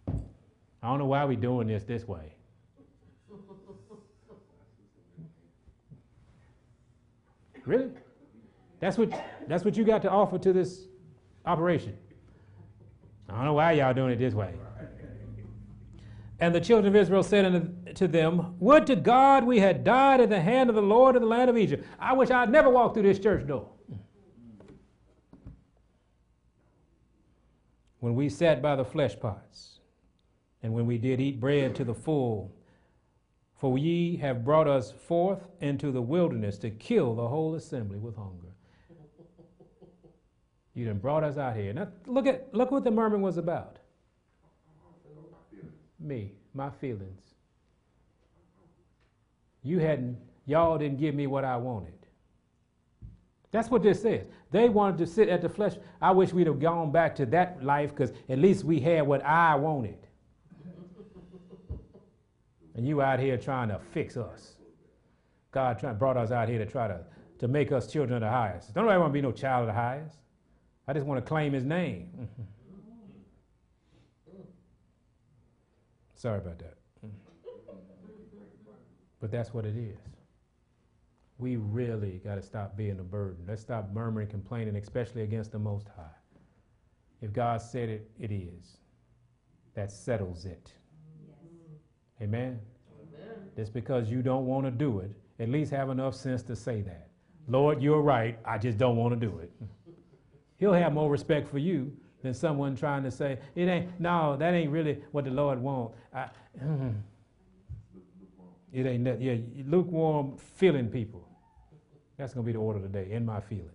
[0.09, 0.13] uh,
[0.83, 2.35] I don't know why we're doing this this way.
[7.67, 7.91] Really?
[8.81, 9.13] That's what,
[9.47, 10.87] that's what you got to offer to this
[11.45, 11.97] operation.
[13.29, 14.55] I don't know why y'all doing it this way.
[16.41, 20.31] And the children of Israel said unto them, Would to God we had died in
[20.31, 21.87] the hand of the Lord in the land of Egypt.
[21.99, 23.69] I wish I'd never walked through this church door.
[27.99, 29.81] When we sat by the flesh pots,
[30.63, 32.57] and when we did eat bread to the full,
[33.57, 38.17] For ye have brought us forth into the wilderness to kill the whole assembly with
[38.17, 38.50] hunger.
[40.75, 41.73] You done brought us out here.
[41.73, 43.79] Now look at look what the murmuring was about.
[45.99, 47.23] Me, my feelings.
[49.63, 50.17] You hadn't,
[50.47, 51.93] y'all didn't give me what I wanted.
[53.51, 54.27] That's what this says.
[54.51, 55.75] They wanted to sit at the flesh.
[56.01, 59.25] I wish we'd have gone back to that life because at least we had what
[59.25, 59.99] I wanted.
[62.75, 64.55] and you out here trying to fix us.
[65.51, 67.01] God trying, brought us out here to try to,
[67.41, 68.73] to make us children of the highest.
[68.73, 70.20] Don't nobody want to be no child of the highest.
[70.91, 72.11] I just want to claim his name.
[76.17, 76.75] Sorry about that.
[79.21, 79.99] But that's what it is.
[81.39, 83.45] We really got to stop being a burden.
[83.47, 86.17] Let's stop murmuring, complaining, especially against the Most High.
[87.21, 88.79] If God said it, it is.
[89.75, 90.73] That settles it.
[91.25, 91.37] Yes.
[92.23, 92.59] Amen?
[92.99, 93.51] Amen?
[93.55, 96.81] Just because you don't want to do it, at least have enough sense to say
[96.81, 97.11] that.
[97.47, 98.39] Lord, you're right.
[98.45, 99.53] I just don't want to do it.
[100.61, 101.91] He'll have more respect for you
[102.23, 105.97] than someone trying to say, it ain't, no, that ain't really what the Lord wants.
[106.15, 106.91] Mm-hmm.
[108.73, 109.37] It ain't that, yeah,
[109.67, 111.27] lukewarm feeling people.
[112.19, 113.71] That's going to be the order of the day, in my feelings.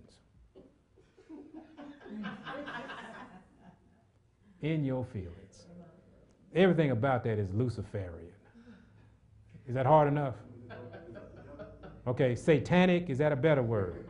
[4.62, 5.66] in your feelings.
[6.54, 8.32] Everything about that is Luciferian.
[9.68, 10.36] Is that hard enough?
[12.08, 14.05] Okay, satanic, is that a better word?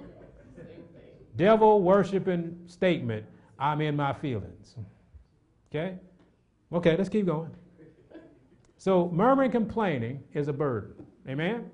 [1.35, 3.25] Devil worshiping statement,
[3.59, 4.75] I'm in my feelings.
[5.69, 5.97] Okay?
[6.71, 7.51] Okay, let's keep going.
[8.77, 10.93] So murmuring, complaining is a burden.
[11.27, 11.69] Amen?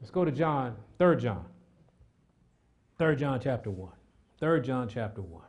[0.00, 1.44] Let's go to John, 3 John.
[2.98, 3.92] 3 John chapter 1.
[4.40, 5.42] 3 John chapter 1.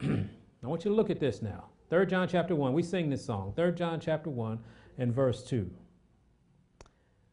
[0.62, 1.66] I want you to look at this now.
[1.90, 2.72] 3 John chapter 1.
[2.72, 3.52] We sing this song.
[3.56, 4.58] 3 John chapter 1
[4.98, 5.70] and verse 2.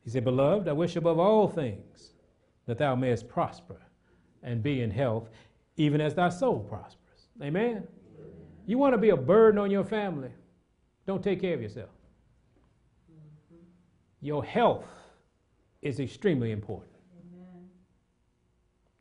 [0.03, 2.13] He said, Beloved, I wish above all things
[2.65, 3.81] that thou mayest prosper
[4.43, 5.29] and be in health,
[5.77, 7.27] even as thy soul prospers.
[7.41, 7.87] Amen?
[8.65, 10.31] You want to be a burden on your family?
[11.05, 11.89] Don't take care of yourself
[14.23, 14.85] your health
[15.81, 16.89] is extremely important.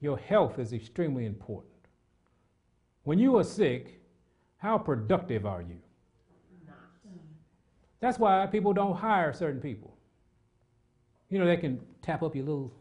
[0.00, 1.70] Your health is extremely important.
[3.04, 4.00] When you are sick,
[4.56, 5.78] how productive are you?
[8.00, 9.96] That's why people don't hire certain people.
[11.30, 12.74] You know, they can tap up your little,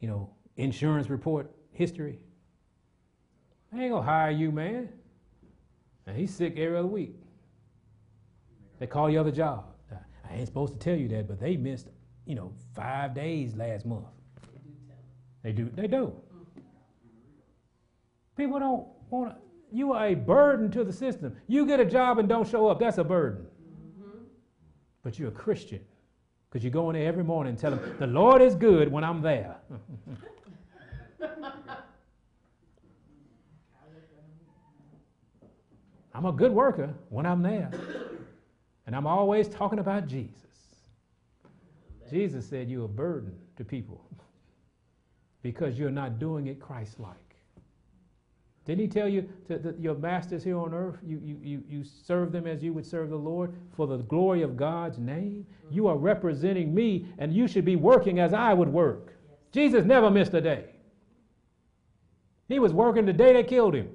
[0.00, 2.18] you know, insurance report history.
[3.72, 4.88] I ain't gonna hire you, man.
[6.06, 7.16] And he's sick every other week.
[8.78, 9.64] They call you other job.
[10.28, 11.88] I ain't supposed to tell you that, but they missed,
[12.26, 14.06] you know, five days last month.
[15.42, 15.70] They do.
[15.74, 16.12] They do.
[18.36, 19.36] People don't want to.
[19.70, 21.36] You are a burden to the system.
[21.46, 22.78] You get a job and don't show up.
[22.78, 23.46] That's a burden.
[24.00, 24.18] Mm-hmm.
[25.02, 25.80] But you're a Christian
[26.48, 29.02] because you go in there every morning and tell them the Lord is good when
[29.04, 29.56] I'm there.
[36.14, 37.70] I'm a good worker when I'm there.
[38.86, 40.40] And I'm always talking about Jesus.
[42.10, 44.04] Jesus said you're a burden to people
[45.42, 47.16] because you're not doing it Christ like.
[48.64, 51.84] Didn't he tell you to, that your masters here on earth, you, you, you, you
[51.84, 55.46] serve them as you would serve the Lord for the glory of God's name?
[55.70, 59.14] You are representing me, and you should be working as I would work.
[59.52, 60.64] Jesus never missed a day.
[62.48, 63.90] He was working the day they killed him.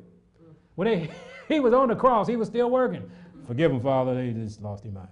[0.76, 1.10] When they,
[1.50, 3.10] he was on the cross, he was still working.
[3.46, 5.10] Forgive them, Father, they just lost their mind.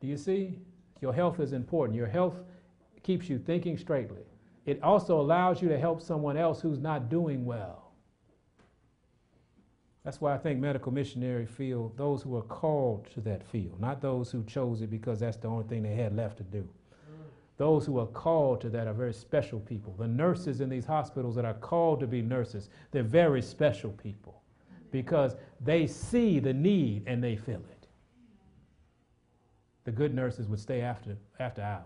[0.00, 0.60] Do you see?
[1.02, 1.96] Your health is important.
[1.96, 2.44] Your health
[3.02, 4.22] keeps you thinking straightly.
[4.64, 7.92] It also allows you to help someone else who's not doing well.
[10.04, 14.00] That's why I think medical missionary field, those who are called to that field, not
[14.00, 16.68] those who chose it because that's the only thing they had left to do.
[17.56, 19.94] Those who are called to that are very special people.
[19.98, 24.42] The nurses in these hospitals that are called to be nurses, they're very special people
[24.90, 27.86] because they see the need and they feel it.
[29.84, 31.84] The good nurses would stay after, after hours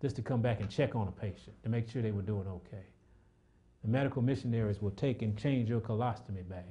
[0.00, 2.46] just to come back and check on a patient to make sure they were doing
[2.48, 2.86] okay.
[3.82, 6.64] The medical missionaries will take and change your colostomy bag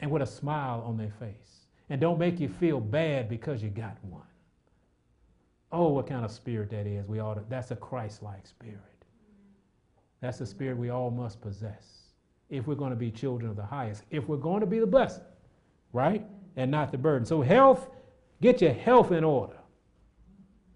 [0.00, 3.70] and with a smile on their face and don't make you feel bad because you
[3.70, 4.22] got one.
[5.72, 7.06] Oh, what kind of spirit that is.
[7.06, 8.78] We ought to, that's a Christ-like spirit.
[10.20, 12.02] That's the spirit we all must possess
[12.50, 14.86] if we're going to be children of the highest, if we're going to be the
[14.86, 15.24] blessing,
[15.92, 16.24] right?
[16.56, 17.24] And not the burden.
[17.24, 17.88] So health,
[18.42, 19.56] get your health in order.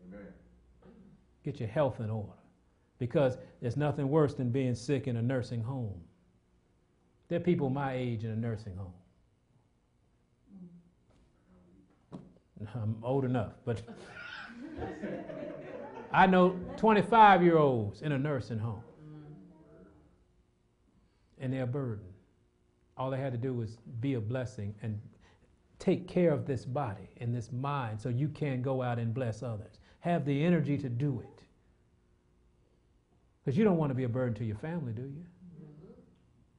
[0.09, 0.27] Amen.
[1.45, 2.33] Get your health in order.
[2.99, 6.01] Because there's nothing worse than being sick in a nursing home.
[7.29, 8.95] There are people my age in a nursing home.
[12.75, 13.83] I'm old enough, but
[16.13, 18.83] I know 25 year olds in a nursing home.
[21.39, 22.07] And they're a burden.
[22.97, 24.99] All they had to do was be a blessing and
[25.79, 29.43] take care of this body and this mind so you can go out and bless
[29.43, 29.79] others.
[30.01, 31.43] Have the energy to do it.
[33.45, 35.25] Because you don't want to be a burden to your family, do you?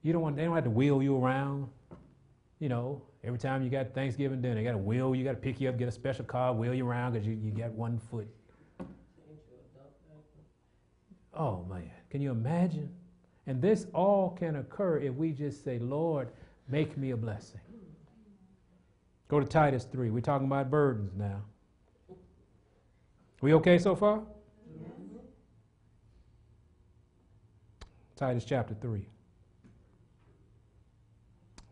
[0.03, 1.67] You don't want they don't have to wheel you around.
[2.59, 5.37] You know, every time you got Thanksgiving dinner, you got to wheel you, got to
[5.37, 7.99] pick you up, get a special car, wheel you around because you, you got one
[8.09, 8.27] foot.
[11.33, 12.89] Oh man, can you imagine?
[13.45, 16.29] And this all can occur if we just say, Lord,
[16.69, 17.59] make me a blessing.
[19.27, 20.09] Go to Titus 3.
[20.09, 21.41] We're talking about burdens now.
[23.41, 24.23] We okay so far?
[24.81, 24.89] Yes.
[28.15, 29.05] Titus chapter 3.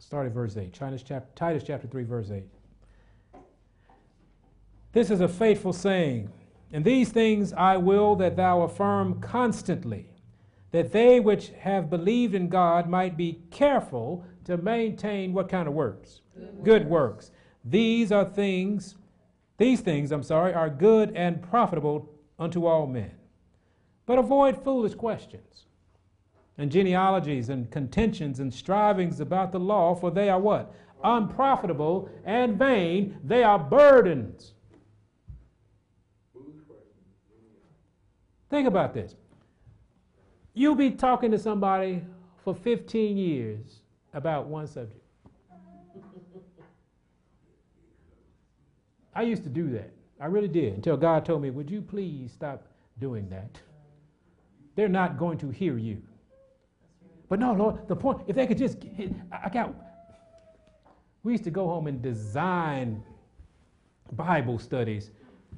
[0.06, 0.72] Start at verse 8.
[0.72, 2.44] Titus chapter, Titus chapter 3, verse 8.
[4.92, 6.30] This is a faithful saying,
[6.72, 10.06] and these things I will that thou affirm constantly
[10.70, 15.74] that they which have believed in God might be careful to maintain what kind of
[15.74, 16.22] works?
[16.36, 17.32] Good, good works.
[17.64, 18.98] These are things,
[19.58, 23.14] these things, I'm sorry, are good and profitable unto all men.
[24.06, 25.66] But avoid foolish questions
[26.58, 30.74] and genealogies and contentions and strivings about the law, for they are what?
[31.04, 33.18] Unprofitable and vain.
[33.24, 34.54] They are burdens.
[38.50, 39.16] Think about this.
[40.54, 42.02] You'll be talking to somebody
[42.44, 43.82] for 15 years
[44.14, 45.02] about one subject.
[49.14, 49.92] I used to do that.
[50.20, 52.68] I really did until God told me, Would you please stop
[53.00, 53.60] doing that?
[54.76, 56.02] They're not going to hear you.
[57.30, 58.78] But no, Lord, the point, if they could just,
[59.32, 59.74] I got,
[61.24, 63.04] we used to go home and design
[64.12, 65.12] Bible studies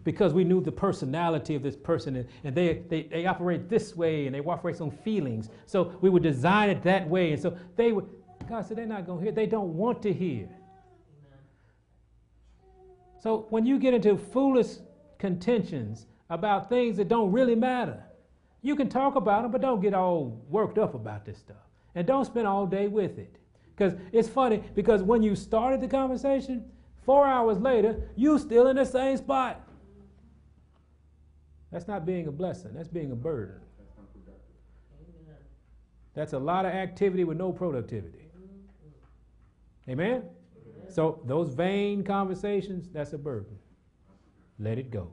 [0.04, 3.96] because we knew the personality of this person and, and they, they, they operate this
[3.96, 5.50] way and they operate on feelings.
[5.66, 7.34] So we would design it that way.
[7.34, 8.08] And so they would,
[8.48, 9.34] God said, they're not going to hear.
[9.34, 10.48] They don't want to hear.
[13.20, 14.78] So when you get into foolish
[15.18, 18.04] contentions about things that don't really matter,
[18.68, 21.56] you can talk about them, but don't get all worked up about this stuff.
[21.96, 23.38] And don't spend all day with it.
[23.76, 26.70] Because it's funny, because when you started the conversation,
[27.06, 29.66] four hours later, you still in the same spot.
[31.72, 33.56] That's not being a blessing, that's being a burden.
[36.14, 38.28] That's a lot of activity with no productivity.
[39.88, 40.24] Amen?
[40.90, 43.58] So, those vain conversations, that's a burden.
[44.60, 45.10] Let it go.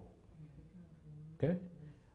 [1.37, 1.57] Okay?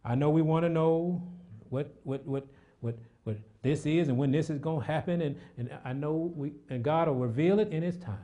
[0.03, 1.28] I know we want to know
[1.69, 2.47] what, what, what,
[2.81, 6.31] what, what this is and when this is going to happen, and, and I know
[6.35, 8.17] we, and God will reveal it in His time.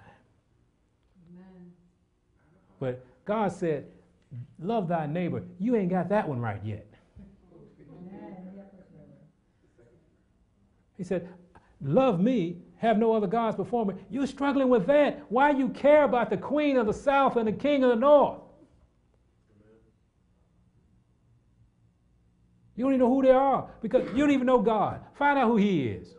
[1.31, 1.71] Amen.
[2.79, 3.85] But God said,
[4.59, 5.43] love thy neighbor.
[5.59, 6.87] You ain't got that one right yet.
[10.97, 11.27] He said,
[11.81, 13.95] Love me, have no other gods before me.
[14.09, 15.23] You're struggling with that.
[15.29, 18.39] Why you care about the queen of the south and the king of the north?
[22.75, 25.01] You don't even know who they are because you don't even know God.
[25.13, 26.15] Find out who He is.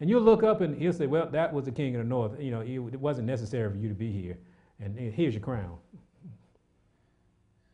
[0.00, 2.40] And you'll look up and He'll say, Well, that was the king of the north.
[2.40, 4.38] You know, it wasn't necessary for you to be here.
[4.80, 5.78] And here's your crown.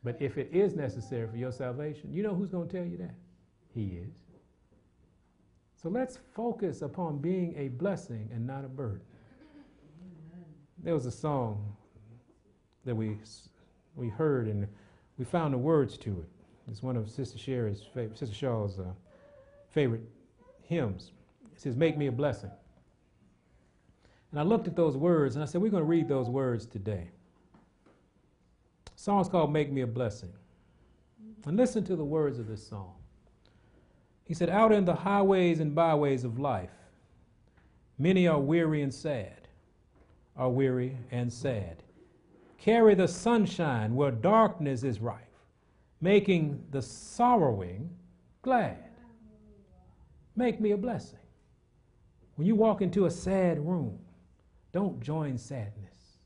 [0.05, 2.97] But if it is necessary for your salvation, you know who's going to tell you
[2.99, 3.14] that?
[3.74, 4.12] He is.
[5.80, 9.01] So let's focus upon being a blessing and not a burden.
[10.83, 11.76] There was a song
[12.85, 13.16] that we,
[13.95, 14.66] we heard and
[15.18, 16.28] we found the words to it.
[16.70, 17.82] It's one of Sister Sherry's,
[18.14, 18.84] Sister Shaw's uh,
[19.70, 20.02] favorite
[20.62, 21.12] hymns.
[21.54, 22.50] It says, Make me a blessing.
[24.30, 26.66] And I looked at those words and I said, We're going to read those words
[26.66, 27.10] today
[29.02, 30.32] song's called Make Me a Blessing.
[31.44, 32.94] And listen to the words of this song.
[34.24, 36.70] He said, Out in the highways and byways of life,
[37.98, 39.48] many are weary and sad,
[40.36, 41.82] are weary and sad.
[42.58, 45.32] Carry the sunshine where darkness is rife,
[46.03, 47.88] making the sorrowing
[48.42, 48.76] glad.
[50.36, 51.18] Make me a blessing.
[52.34, 53.98] When you walk into a sad room,
[54.72, 56.18] don't join sadness.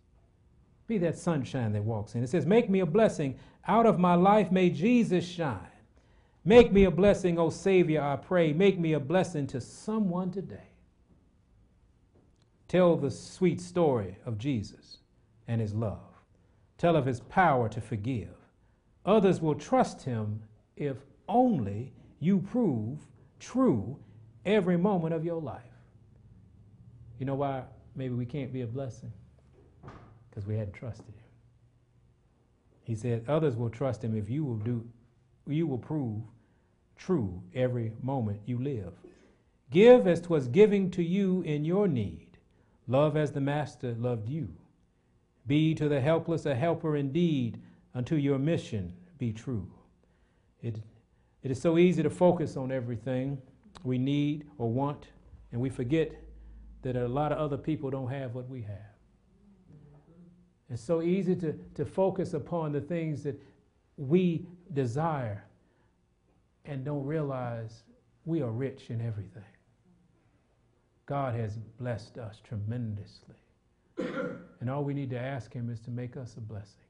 [0.86, 2.22] Be that sunshine that walks in.
[2.22, 3.36] It says, Make me a blessing.
[3.66, 5.58] Out of my life may Jesus shine.
[6.44, 8.52] Make me a blessing, O Savior, I pray.
[8.52, 10.70] Make me a blessing to someone today.
[12.68, 14.98] Tell the sweet story of Jesus
[15.48, 15.98] and his love.
[16.78, 18.28] Tell of his power to forgive.
[19.06, 20.42] Others will trust him
[20.76, 20.96] if
[21.28, 22.98] only you prove
[23.40, 23.96] true
[24.44, 25.62] every moment of your life.
[27.18, 27.62] You know why
[27.94, 29.12] maybe we can't be a blessing?
[30.36, 31.14] because we hadn't trusted him.
[32.84, 34.86] He said, Others will trust him if you will do
[35.48, 36.22] you will prove
[36.96, 38.92] true every moment you live.
[39.70, 42.36] Give as 'twas giving to you in your need.
[42.86, 44.48] Love as the Master loved you.
[45.46, 47.62] Be to the helpless a helper indeed
[47.96, 49.66] until your mission be true.
[50.60, 50.76] It,
[51.42, 53.40] it is so easy to focus on everything
[53.84, 55.06] we need or want,
[55.50, 56.12] and we forget
[56.82, 58.76] that a lot of other people don't have what we have.
[60.68, 63.40] It's so easy to, to focus upon the things that
[63.96, 65.44] we desire
[66.66, 67.84] and don't realize
[68.26, 69.42] we are rich in everything.
[71.06, 73.36] God has blessed us tremendously.
[74.60, 76.85] and all we need to ask Him is to make us a blessing.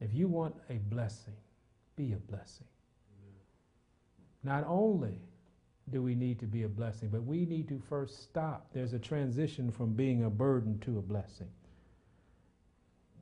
[0.00, 1.34] If you want a blessing,
[1.96, 2.66] be a blessing.
[4.42, 5.18] Not only
[5.90, 8.68] do we need to be a blessing, but we need to first stop.
[8.72, 11.48] There's a transition from being a burden to a blessing.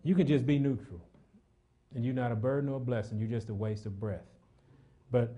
[0.05, 1.01] You can just be neutral,
[1.95, 4.27] and you're not a burden or a blessing, you're just a waste of breath.
[5.11, 5.35] But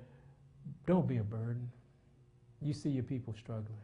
[0.86, 1.70] don't be a burden.
[2.61, 3.80] You see your people struggling.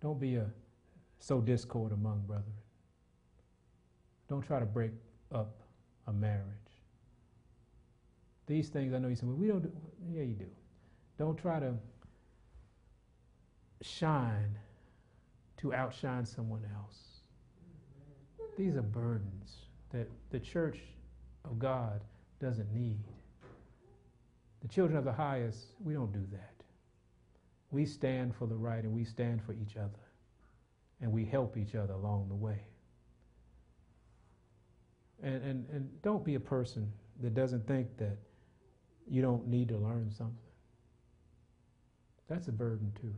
[0.00, 0.46] Don't be a
[1.20, 2.54] sow discord among brethren.
[4.28, 4.92] Don't try to break
[5.32, 5.54] up
[6.08, 6.44] a marriage.
[8.46, 9.72] These things I know you say, well, we don't do
[10.10, 10.46] yeah, you do.
[11.18, 11.74] Don't try to
[13.82, 14.56] shine
[15.58, 16.98] to outshine someone else.
[18.56, 19.56] These are burdens
[19.92, 20.78] that the church
[21.44, 22.00] of God
[22.40, 23.04] doesn't need.
[24.62, 26.54] The children of the highest, we don't do that.
[27.70, 30.00] We stand for the right and we stand for each other.
[31.00, 32.60] And we help each other along the way.
[35.22, 36.90] And, and, and don't be a person
[37.20, 38.16] that doesn't think that
[39.08, 40.36] you don't need to learn something.
[42.28, 43.14] That's a burden too.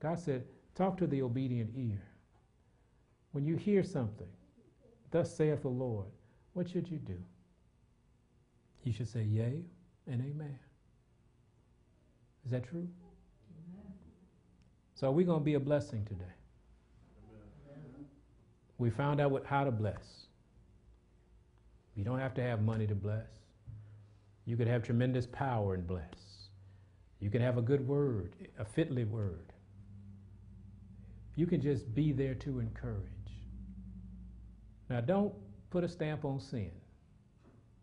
[0.00, 0.44] God said,
[0.74, 2.02] talk to the obedient ear.
[3.32, 4.28] When you hear something,
[5.10, 6.06] thus saith the Lord,
[6.52, 7.18] what should you do?
[8.84, 9.62] You should say yea
[10.06, 10.58] and amen.
[12.44, 12.88] Is that true?
[13.70, 13.92] Amen.
[14.94, 16.24] So are we going to be a blessing today?
[17.70, 18.06] Amen.
[18.78, 20.26] We found out what, how to bless.
[21.94, 23.28] You don't have to have money to bless.
[24.44, 26.48] You could have tremendous power and bless.
[27.20, 29.52] You can have a good word, a fitly word.
[31.36, 33.08] You can just be there to encourage.
[34.90, 35.32] Now, don't
[35.70, 36.70] put a stamp on sin.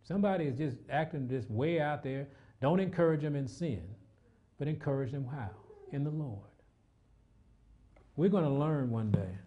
[0.04, 2.28] Somebody is just acting this way out there.
[2.62, 3.84] Don't encourage them in sin,
[4.58, 5.50] but encourage them how?
[5.92, 6.44] In the Lord.
[8.16, 9.38] We're going to learn one day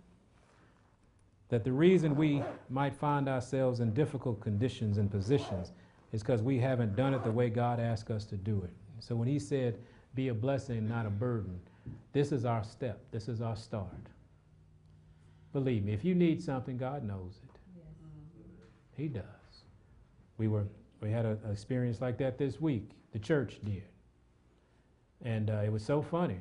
[1.53, 5.73] that the reason we might find ourselves in difficult conditions and positions
[6.13, 8.71] is because we haven't done it the way God asked us to do it.
[9.01, 9.79] So when He said,
[10.15, 11.61] be a blessing, not a burden,
[12.15, 14.09] this is our step, this is our start.
[15.53, 17.59] Believe me, if you need something, God knows it.
[17.77, 17.85] Yes.
[18.97, 19.23] He does.
[20.39, 20.65] We were
[21.03, 22.93] we had an experience like that this week.
[23.13, 23.85] The church did,
[25.23, 26.41] and uh, it was so funny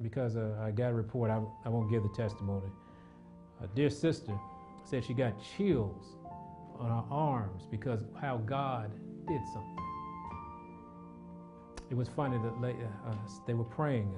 [0.00, 1.28] because uh, I got a report.
[1.28, 2.70] I, I won't give the testimony.
[3.62, 4.38] A dear sister
[4.84, 6.16] said she got chills
[6.78, 8.90] on her arms because how God
[9.26, 9.84] did something.
[11.90, 13.14] It was funny that they, uh,
[13.46, 14.14] they were praying.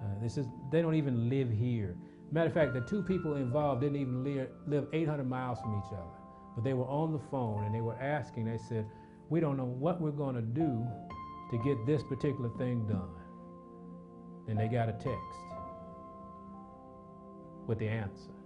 [0.00, 1.96] Uh, this is they don't even live here.
[2.30, 5.92] Matter of fact, the two people involved didn't even live, live 800 miles from each
[5.92, 6.18] other.
[6.54, 8.86] But they were on the phone and they were asking, they said,
[9.28, 10.86] We don't know what we're going to do
[11.50, 13.10] to get this particular thing done.
[14.48, 15.38] And they got a text
[17.66, 18.37] with the answer.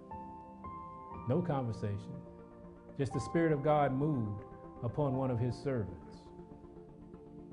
[1.28, 2.12] No conversation.
[2.98, 4.44] Just the Spirit of God moved
[4.82, 6.18] upon one of his servants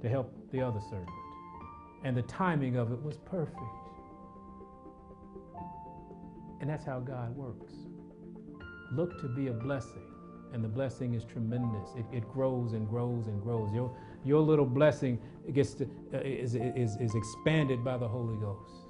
[0.01, 1.09] to help the other servant.
[2.03, 3.57] And the timing of it was perfect.
[6.61, 7.74] And that's how God works.
[8.91, 10.09] Look to be a blessing
[10.53, 11.89] and the blessing is tremendous.
[11.95, 13.72] It, it grows and grows and grows.
[13.74, 13.95] Your,
[14.26, 15.20] your little blessing
[15.53, 18.88] gets to, uh, is, is, is expanded by the Holy Ghost.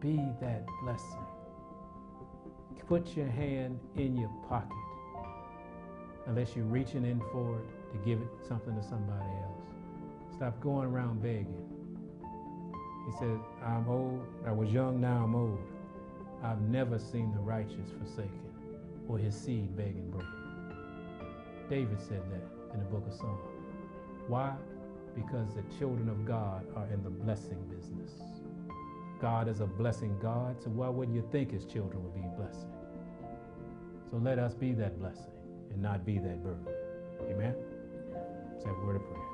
[0.00, 1.26] Be that blessing.
[2.90, 4.76] Put your hand in your pocket
[6.26, 10.34] unless you're reaching in for it to give it something to somebody else.
[10.34, 11.68] Stop going around begging.
[13.06, 14.26] He said, I'm old.
[14.44, 15.60] I was young, now I'm old.
[16.42, 18.50] I've never seen the righteous forsaken
[19.06, 20.26] or his seed begging bread.
[21.70, 23.38] David said that in the book of Psalms.
[24.26, 24.52] Why?
[25.14, 28.14] Because the children of God are in the blessing business.
[29.20, 32.66] God is a blessing God, so why wouldn't you think his children would be blessing?
[34.10, 35.30] So let us be that blessing
[35.72, 36.66] and not be that burden.
[37.30, 37.54] Amen?
[38.52, 39.29] Let's a word of prayer.